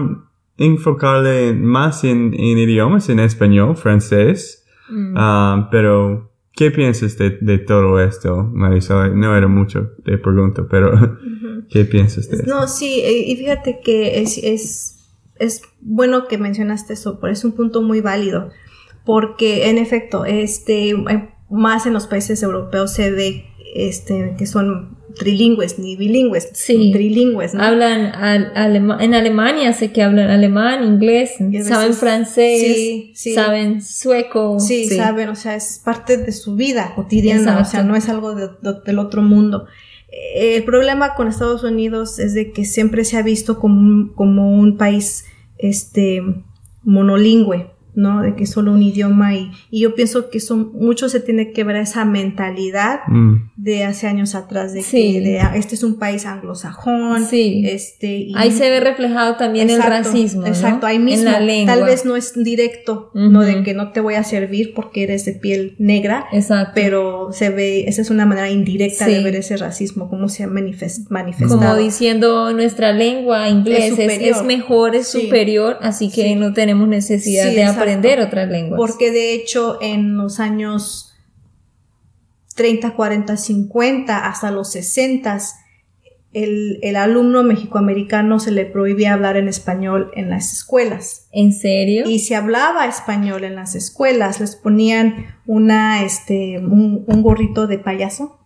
enfocarle 0.57 1.53
más 1.53 2.03
en, 2.03 2.33
en 2.33 2.57
idiomas, 2.57 3.09
en 3.09 3.19
español, 3.19 3.75
francés, 3.75 4.63
Mm. 4.89 5.13
Ah, 5.17 5.67
pero, 5.71 6.31
¿qué 6.55 6.71
piensas 6.71 7.17
de, 7.17 7.31
de 7.41 7.57
todo 7.57 7.99
esto, 7.99 8.43
Marisol? 8.53 9.19
No 9.19 9.35
era 9.35 9.47
mucho 9.47 9.91
de 10.05 10.17
pregunta, 10.17 10.65
pero 10.69 11.17
¿qué 11.69 11.85
piensas 11.85 12.29
de 12.29 12.37
esto? 12.37 12.49
No, 12.49 12.67
sí, 12.67 13.03
y 13.03 13.35
fíjate 13.35 13.79
que 13.83 14.21
es, 14.21 14.37
es, 14.37 14.99
es 15.35 15.61
bueno 15.81 16.27
que 16.27 16.37
mencionaste 16.37 16.93
eso, 16.93 17.19
pero 17.19 17.33
es 17.33 17.43
un 17.43 17.53
punto 17.53 17.81
muy 17.81 18.01
válido, 18.01 18.49
porque 19.05 19.69
en 19.69 19.77
efecto, 19.77 20.25
este, 20.25 20.91
eh, 20.91 21.29
más 21.49 21.85
en 21.85 21.93
los 21.93 22.07
países 22.07 22.41
europeos 22.41 22.93
se 22.93 23.11
ve 23.11 23.45
este, 23.73 24.35
que 24.37 24.45
son 24.45 24.97
trilingües, 25.17 25.77
ni 25.77 25.95
bilingües, 25.95 26.49
Sí. 26.53 26.91
trilingües, 26.91 27.53
¿no? 27.53 27.63
Hablan 27.63 28.13
al- 28.15 28.51
alema- 28.55 28.97
en 28.99 29.13
Alemania 29.13 29.71
sé 29.73 29.91
que 29.91 30.01
hablan 30.01 30.29
alemán, 30.31 30.83
inglés, 30.83 31.33
veces- 31.39 31.67
saben 31.67 31.93
francés, 31.93 32.61
Sí, 32.63 33.11
sí. 33.15 33.33
saben 33.35 33.81
sueco. 33.83 34.59
Sí, 34.59 34.85
saben, 34.89 35.29
o 35.29 35.35
sea, 35.35 35.55
es 35.55 35.79
parte 35.83 36.17
de 36.17 36.31
su 36.31 36.55
vida 36.55 36.93
cotidiana, 36.95 37.59
o 37.59 37.65
sea, 37.65 37.83
no 37.83 37.95
es 37.95 38.09
algo 38.09 38.33
de- 38.33 38.47
de- 38.61 38.79
del 38.85 38.97
otro 38.99 39.21
mundo. 39.21 39.65
El 40.35 40.63
problema 40.63 41.13
con 41.15 41.27
Estados 41.27 41.63
Unidos 41.63 42.17
es 42.19 42.33
de 42.33 42.51
que 42.51 42.65
siempre 42.65 43.03
se 43.05 43.17
ha 43.17 43.21
visto 43.23 43.59
como 43.59 43.79
un, 43.81 44.13
como 44.15 44.51
un 44.55 44.77
país 44.77 45.25
este 45.59 46.21
monolingüe, 46.83 47.67
¿no? 47.95 48.21
De 48.21 48.35
que 48.35 48.45
solo 48.45 48.71
un 48.73 48.81
idioma 48.81 49.35
y, 49.35 49.51
y 49.71 49.81
yo 49.81 49.95
pienso 49.95 50.29
que 50.29 50.39
eso 50.39 50.55
mucho 50.57 51.09
se 51.09 51.19
tiene 51.19 51.51
que 51.51 51.63
ver 51.63 51.75
a 51.77 51.81
esa 51.81 52.05
mentalidad 52.05 53.01
Mm, 53.07 53.51
de 53.55 53.83
hace 53.83 54.07
años 54.07 54.35
atrás 54.35 54.73
de 54.73 54.81
Sí. 54.81 55.13
que 55.13 55.21
de, 55.21 55.39
ah, 55.39 55.53
este 55.55 55.75
es 55.75 55.83
un 55.83 55.97
país 55.99 56.25
anglosajón, 56.25 57.25
Sí. 57.25 57.63
este 57.65 58.17
y- 58.17 58.33
Ahí 58.35 58.51
se 58.51 58.69
ve 58.69 58.79
reflejado 58.79 59.35
también 59.35 59.69
Exacto, 59.69 59.93
el 59.95 60.03
racismo. 60.03 60.41
¿no? 60.41 60.47
Exacto, 60.47 60.85
ahí 60.87 60.99
mismo. 60.99 61.27
En 61.27 61.31
la 61.33 61.39
lengua. 61.39 61.75
Tal 61.75 61.83
vez 61.85 62.05
no 62.05 62.15
es 62.15 62.33
directo, 62.41 63.11
no 63.13 63.41
de 63.41 63.63
que 63.63 63.73
no 63.73 63.91
te 63.91 63.99
voy 63.99 64.15
a 64.15 64.23
servir 64.23 64.73
porque 64.73 65.03
eres 65.03 65.25
de 65.25 65.33
piel 65.33 65.75
negra, 65.79 66.25
Exacto. 66.31 66.71
pero 66.75 67.29
se 67.31 67.49
ve, 67.49 67.85
esa 67.87 68.01
es 68.01 68.09
una 68.09 68.25
manera 68.25 68.49
indirecta 68.49 69.05
Sí. 69.05 69.11
de 69.13 69.23
ver 69.23 69.35
ese 69.35 69.57
racismo, 69.57 70.09
cómo 70.09 70.29
se 70.29 70.43
ha 70.43 70.47
manifest- 70.47 71.07
manifestado. 71.09 71.59
Como 71.59 71.75
diciendo 71.75 72.51
nuestra 72.53 72.91
lengua 72.93 73.49
inglés 73.49 73.93
es, 73.97 74.43
mejor, 74.43 74.95
es 74.95 75.07
Sí. 75.07 75.21
superior, 75.21 75.77
así 75.81 76.09
que 76.09 76.23
Sí. 76.23 76.35
no 76.35 76.53
tenemos 76.53 76.87
necesidad 76.87 77.49
Sí, 77.49 77.55
de. 77.55 77.63
Aprender 77.83 78.19
otras 78.19 78.49
lenguas. 78.49 78.77
Porque 78.77 79.11
de 79.11 79.33
hecho 79.33 79.77
en 79.81 80.17
los 80.17 80.39
años 80.39 81.13
30, 82.55 82.91
40, 82.91 83.35
50 83.37 84.27
hasta 84.27 84.51
los 84.51 84.71
60 84.71 85.39
el, 86.33 86.79
el 86.81 86.95
alumno 86.95 87.43
mexicoamericano 87.43 88.39
se 88.39 88.49
le 88.51 88.65
prohibía 88.65 89.13
hablar 89.13 89.37
en 89.37 89.47
español 89.47 90.09
en 90.15 90.31
las 90.31 90.51
escuelas. 90.51 91.27
¿En 91.31 91.53
serio? 91.53 92.09
Y 92.09 92.19
si 92.19 92.33
hablaba 92.33 92.87
español 92.87 93.43
en 93.43 93.53
las 93.55 93.75
escuelas, 93.75 94.39
les 94.39 94.55
ponían 94.55 95.27
una, 95.45 96.03
este, 96.03 96.57
un, 96.57 97.03
un 97.05 97.21
gorrito 97.21 97.67
de 97.67 97.77
payaso. 97.77 98.39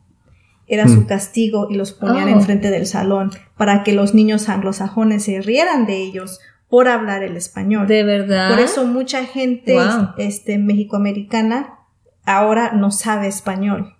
Era 0.67 0.83
Mm. 0.85 0.89
su 0.95 1.05
castigo 1.07 1.67
y 1.69 1.75
los 1.75 1.93
ponían 1.93 2.25
Oh. 2.27 2.31
enfrente 2.39 2.71
del 2.71 2.85
salón 2.87 3.31
para 3.55 3.83
que 3.83 3.93
los 3.93 4.13
niños 4.13 4.49
anglosajones 4.49 5.23
se 5.23 5.39
rieran 5.41 5.85
de 5.85 5.95
ellos 6.01 6.41
por 6.69 6.87
hablar 6.87 7.23
el 7.23 7.37
español. 7.37 7.87
¿De 7.87 8.03
verdad? 8.03 8.49
Por 8.49 8.59
eso 8.59 8.85
mucha 8.85 9.23
gente 9.25 9.73
Wow. 9.73 10.09
este, 10.17 10.57
mexicoamericana 10.57 11.79
ahora 12.25 12.71
no 12.73 12.91
sabe 12.91 13.27
español. 13.27 13.93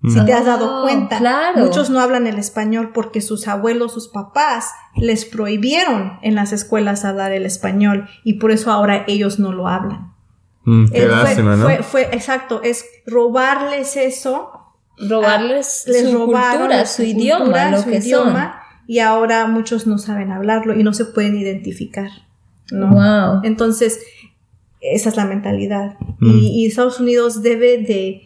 mm. 0.00 0.10
Si 0.10 0.24
te 0.24 0.32
has 0.34 0.44
dado 0.44 0.80
Oh, 0.80 0.82
cuenta, 0.84 1.18
claro. 1.18 1.58
muchos 1.64 1.90
no 1.90 2.00
hablan 2.00 2.26
el 2.26 2.38
español 2.38 2.90
porque 2.92 3.20
sus 3.20 3.48
abuelos, 3.48 3.92
sus 3.94 4.08
papás 4.08 4.70
les 4.94 5.24
prohibieron 5.24 6.18
en 6.22 6.34
las 6.36 6.52
escuelas 6.52 7.04
hablar 7.04 7.32
el 7.32 7.44
español 7.46 8.06
y 8.22 8.34
por 8.34 8.50
eso 8.52 8.70
ahora 8.70 9.04
ellos 9.08 9.38
no 9.40 9.52
lo 9.52 9.66
hablan. 9.68 10.12
Mm, 10.64 10.86
qué 10.92 11.04
Eh, 11.04 11.08
fue- 11.08 11.56
fue, 11.56 11.82
fue- 11.82 12.08
exacto, 12.12 12.60
es 12.62 12.84
robarles 13.06 13.96
eso, 13.96 14.52
robarles 14.98 15.84
les 15.88 16.10
su 16.10 16.18
robaron 16.26 16.58
cultura, 16.60 16.86
su, 16.86 17.02
idioma, 17.02 17.44
cultura, 17.44 17.70
lo 17.70 17.78
su 17.82 17.90
que 17.90 17.96
idioma, 17.96 18.62
y 18.86 19.00
ahora 19.00 19.46
muchos 19.46 19.86
no 19.86 19.98
saben 19.98 20.30
hablarlo 20.32 20.78
y 20.78 20.82
no 20.82 20.92
se 20.92 21.04
pueden 21.04 21.36
identificar. 21.36 22.10
Wow. 22.70 23.40
Entonces, 23.44 24.00
esa 24.80 25.08
es 25.08 25.16
la 25.16 25.24
mentalidad. 25.24 25.96
Mm. 26.18 26.30
Y, 26.30 26.62
y 26.62 26.66
Estados 26.66 27.00
Unidos 27.00 27.42
debe 27.42 27.78
de, 27.78 28.22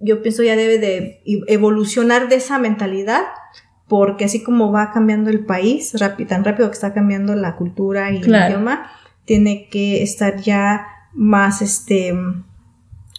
yo 0.00 0.22
pienso 0.22 0.42
ya 0.42 0.56
debe 0.56 0.78
de 0.78 1.22
evolucionar 1.46 2.28
de 2.28 2.36
esa 2.36 2.58
mentalidad 2.58 3.22
porque 3.88 4.24
así 4.24 4.42
como 4.42 4.72
va 4.72 4.92
cambiando 4.92 5.30
el 5.30 5.44
país, 5.44 5.94
tan 6.28 6.44
rápido 6.44 6.68
que 6.68 6.74
está 6.74 6.94
cambiando 6.94 7.34
la 7.34 7.56
cultura 7.56 8.10
y 8.12 8.16
el 8.16 8.28
idioma, 8.28 8.90
tiene 9.24 9.68
que 9.68 10.02
estar 10.02 10.40
ya 10.40 10.86
más 11.12 11.62
este 11.62 12.14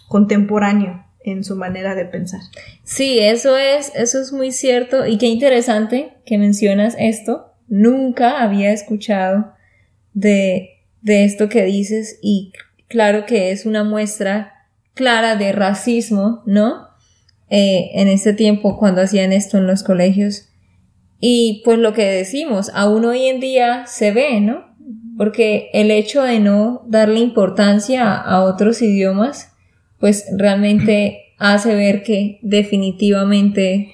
contemporáneo 0.08 1.05
en 1.26 1.44
su 1.44 1.56
manera 1.56 1.94
de 1.94 2.06
pensar. 2.06 2.40
Sí, 2.84 3.18
eso 3.18 3.58
es, 3.58 3.92
eso 3.94 4.20
es 4.20 4.32
muy 4.32 4.52
cierto 4.52 5.06
y 5.06 5.18
qué 5.18 5.26
interesante 5.26 6.14
que 6.24 6.38
mencionas 6.38 6.96
esto. 6.98 7.52
Nunca 7.68 8.42
había 8.42 8.72
escuchado 8.72 9.52
de, 10.14 10.70
de 11.02 11.24
esto 11.24 11.48
que 11.48 11.64
dices 11.64 12.18
y 12.22 12.52
claro 12.88 13.26
que 13.26 13.50
es 13.50 13.66
una 13.66 13.84
muestra 13.84 14.52
clara 14.94 15.36
de 15.36 15.52
racismo, 15.52 16.42
¿no? 16.46 16.86
Eh, 17.48 17.90
en 17.94 18.08
este 18.08 18.32
tiempo 18.32 18.78
cuando 18.78 19.02
hacían 19.02 19.32
esto 19.32 19.58
en 19.58 19.66
los 19.66 19.82
colegios. 19.82 20.48
Y 21.20 21.62
pues 21.64 21.78
lo 21.78 21.92
que 21.92 22.04
decimos, 22.04 22.70
aún 22.74 23.04
hoy 23.04 23.26
en 23.26 23.40
día 23.40 23.86
se 23.86 24.12
ve, 24.12 24.40
¿no? 24.40 24.64
Porque 25.16 25.70
el 25.72 25.90
hecho 25.90 26.22
de 26.22 26.40
no 26.40 26.82
darle 26.86 27.20
importancia 27.20 28.14
a 28.14 28.42
otros 28.42 28.82
idiomas, 28.82 29.55
pues 29.98 30.26
realmente 30.36 31.34
hace 31.38 31.74
ver 31.74 32.02
que 32.02 32.38
definitivamente 32.42 33.92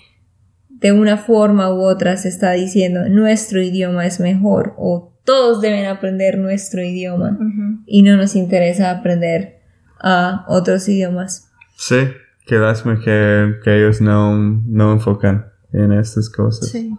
de 0.68 0.92
una 0.92 1.16
forma 1.16 1.72
u 1.72 1.82
otra 1.82 2.16
se 2.16 2.28
está 2.28 2.52
diciendo 2.52 3.08
nuestro 3.08 3.62
idioma 3.62 4.06
es 4.06 4.20
mejor 4.20 4.74
o 4.78 5.12
todos 5.24 5.60
deben 5.60 5.86
aprender 5.86 6.38
nuestro 6.38 6.82
idioma 6.82 7.38
y 7.86 8.02
no 8.02 8.16
nos 8.16 8.34
interesa 8.34 8.90
aprender 8.90 9.60
a 10.00 10.44
otros 10.48 10.88
idiomas. 10.88 11.48
Sí, 11.76 12.08
qué 12.46 12.56
lástima 12.56 12.98
que, 12.98 13.54
que 13.62 13.76
ellos 13.76 14.00
no, 14.00 14.36
no 14.36 14.92
enfocan 14.92 15.46
en 15.72 15.92
estas 15.92 16.28
cosas. 16.28 16.68
Sí. 16.68 16.92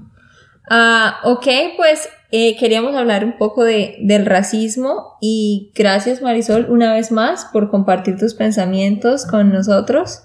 Ah, 0.70 1.20
ok, 1.26 1.46
pues 1.76 2.08
eh, 2.36 2.58
queríamos 2.58 2.96
hablar 2.96 3.24
un 3.24 3.38
poco 3.38 3.64
de, 3.64 3.96
del 4.00 4.26
racismo 4.26 5.18
y 5.22 5.72
gracias 5.76 6.24
Marisol 6.24 6.66
una 6.68 6.92
vez 6.92 7.12
más 7.12 7.46
por 7.54 7.70
compartir 7.70 8.18
tus 8.18 8.34
pensamientos 8.34 9.28
con 9.28 9.52
nosotros. 9.52 10.24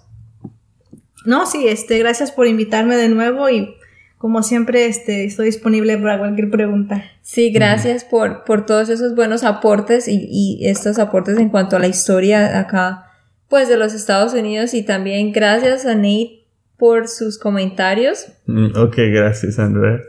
No, 1.26 1.44
sí, 1.44 1.68
este, 1.68 1.98
gracias 1.98 2.32
por 2.32 2.46
invitarme 2.46 2.96
de 2.96 3.10
nuevo 3.10 3.50
y 3.50 3.74
como 4.16 4.42
siempre 4.42 4.86
este, 4.86 5.26
estoy 5.26 5.44
disponible 5.46 5.98
para 5.98 6.18
cualquier 6.18 6.48
pregunta. 6.48 7.04
Sí, 7.20 7.52
gracias 7.52 8.04
por, 8.04 8.42
por 8.44 8.64
todos 8.64 8.88
esos 8.88 9.14
buenos 9.14 9.44
aportes 9.44 10.08
y, 10.08 10.28
y 10.30 10.66
estos 10.66 10.98
aportes 10.98 11.36
en 11.36 11.50
cuanto 11.50 11.76
a 11.76 11.78
la 11.78 11.88
historia 11.88 12.58
acá, 12.58 13.04
pues 13.50 13.68
de 13.68 13.76
los 13.76 13.92
Estados 13.92 14.32
Unidos 14.32 14.72
y 14.72 14.82
también 14.82 15.30
gracias 15.30 15.84
a 15.84 15.94
Nate 15.94 16.46
por 16.78 17.06
sus 17.06 17.38
comentarios. 17.38 18.28
Mm, 18.46 18.78
ok, 18.78 18.96
gracias 18.96 19.58
Andrea. 19.58 20.00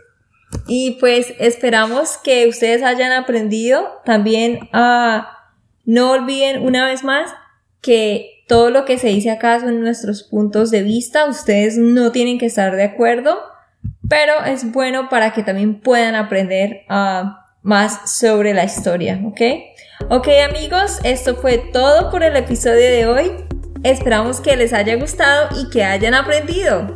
Y 0.68 0.98
pues 1.00 1.34
esperamos 1.40 2.18
que 2.18 2.48
ustedes 2.48 2.84
hayan 2.84 3.12
aprendido. 3.12 4.02
También 4.06 4.70
ah, 4.74 5.38
no 5.86 6.12
olviden 6.12 6.64
una 6.66 6.86
vez 6.86 7.04
más 7.04 7.32
que 7.82 8.44
todo 8.48 8.70
lo 8.72 8.86
que 8.86 8.98
se 8.98 9.08
dice 9.08 9.30
acá 9.32 9.60
son 9.60 9.82
nuestros 9.82 10.24
puntos 10.24 10.72
de 10.72 10.84
vista. 10.84 11.26
Ustedes 11.26 11.78
no 11.78 12.12
tienen 12.12 12.40
que 12.40 12.48
estar 12.48 12.76
de 12.76 12.84
acuerdo, 12.84 13.40
pero 14.08 14.44
es 14.46 14.72
bueno 14.72 15.10
para 15.10 15.34
que 15.34 15.44
también 15.44 15.80
puedan 15.80 16.16
aprender 16.16 16.82
ah, 16.90 17.46
más 17.62 18.18
sobre 18.20 18.54
la 18.54 18.64
historia, 18.64 19.22
¿ok? 19.26 19.42
Ok 20.10 20.28
amigos, 20.50 21.00
esto 21.04 21.36
fue 21.36 21.58
todo 21.58 22.10
por 22.10 22.24
el 22.24 22.36
episodio 22.36 22.90
de 22.90 23.06
hoy. 23.06 23.32
Esperamos 23.84 24.42
que 24.42 24.58
les 24.58 24.74
haya 24.74 24.96
gustado 24.96 25.50
y 25.60 25.70
que 25.70 25.84
hayan 25.84 26.14
aprendido. 26.14 26.96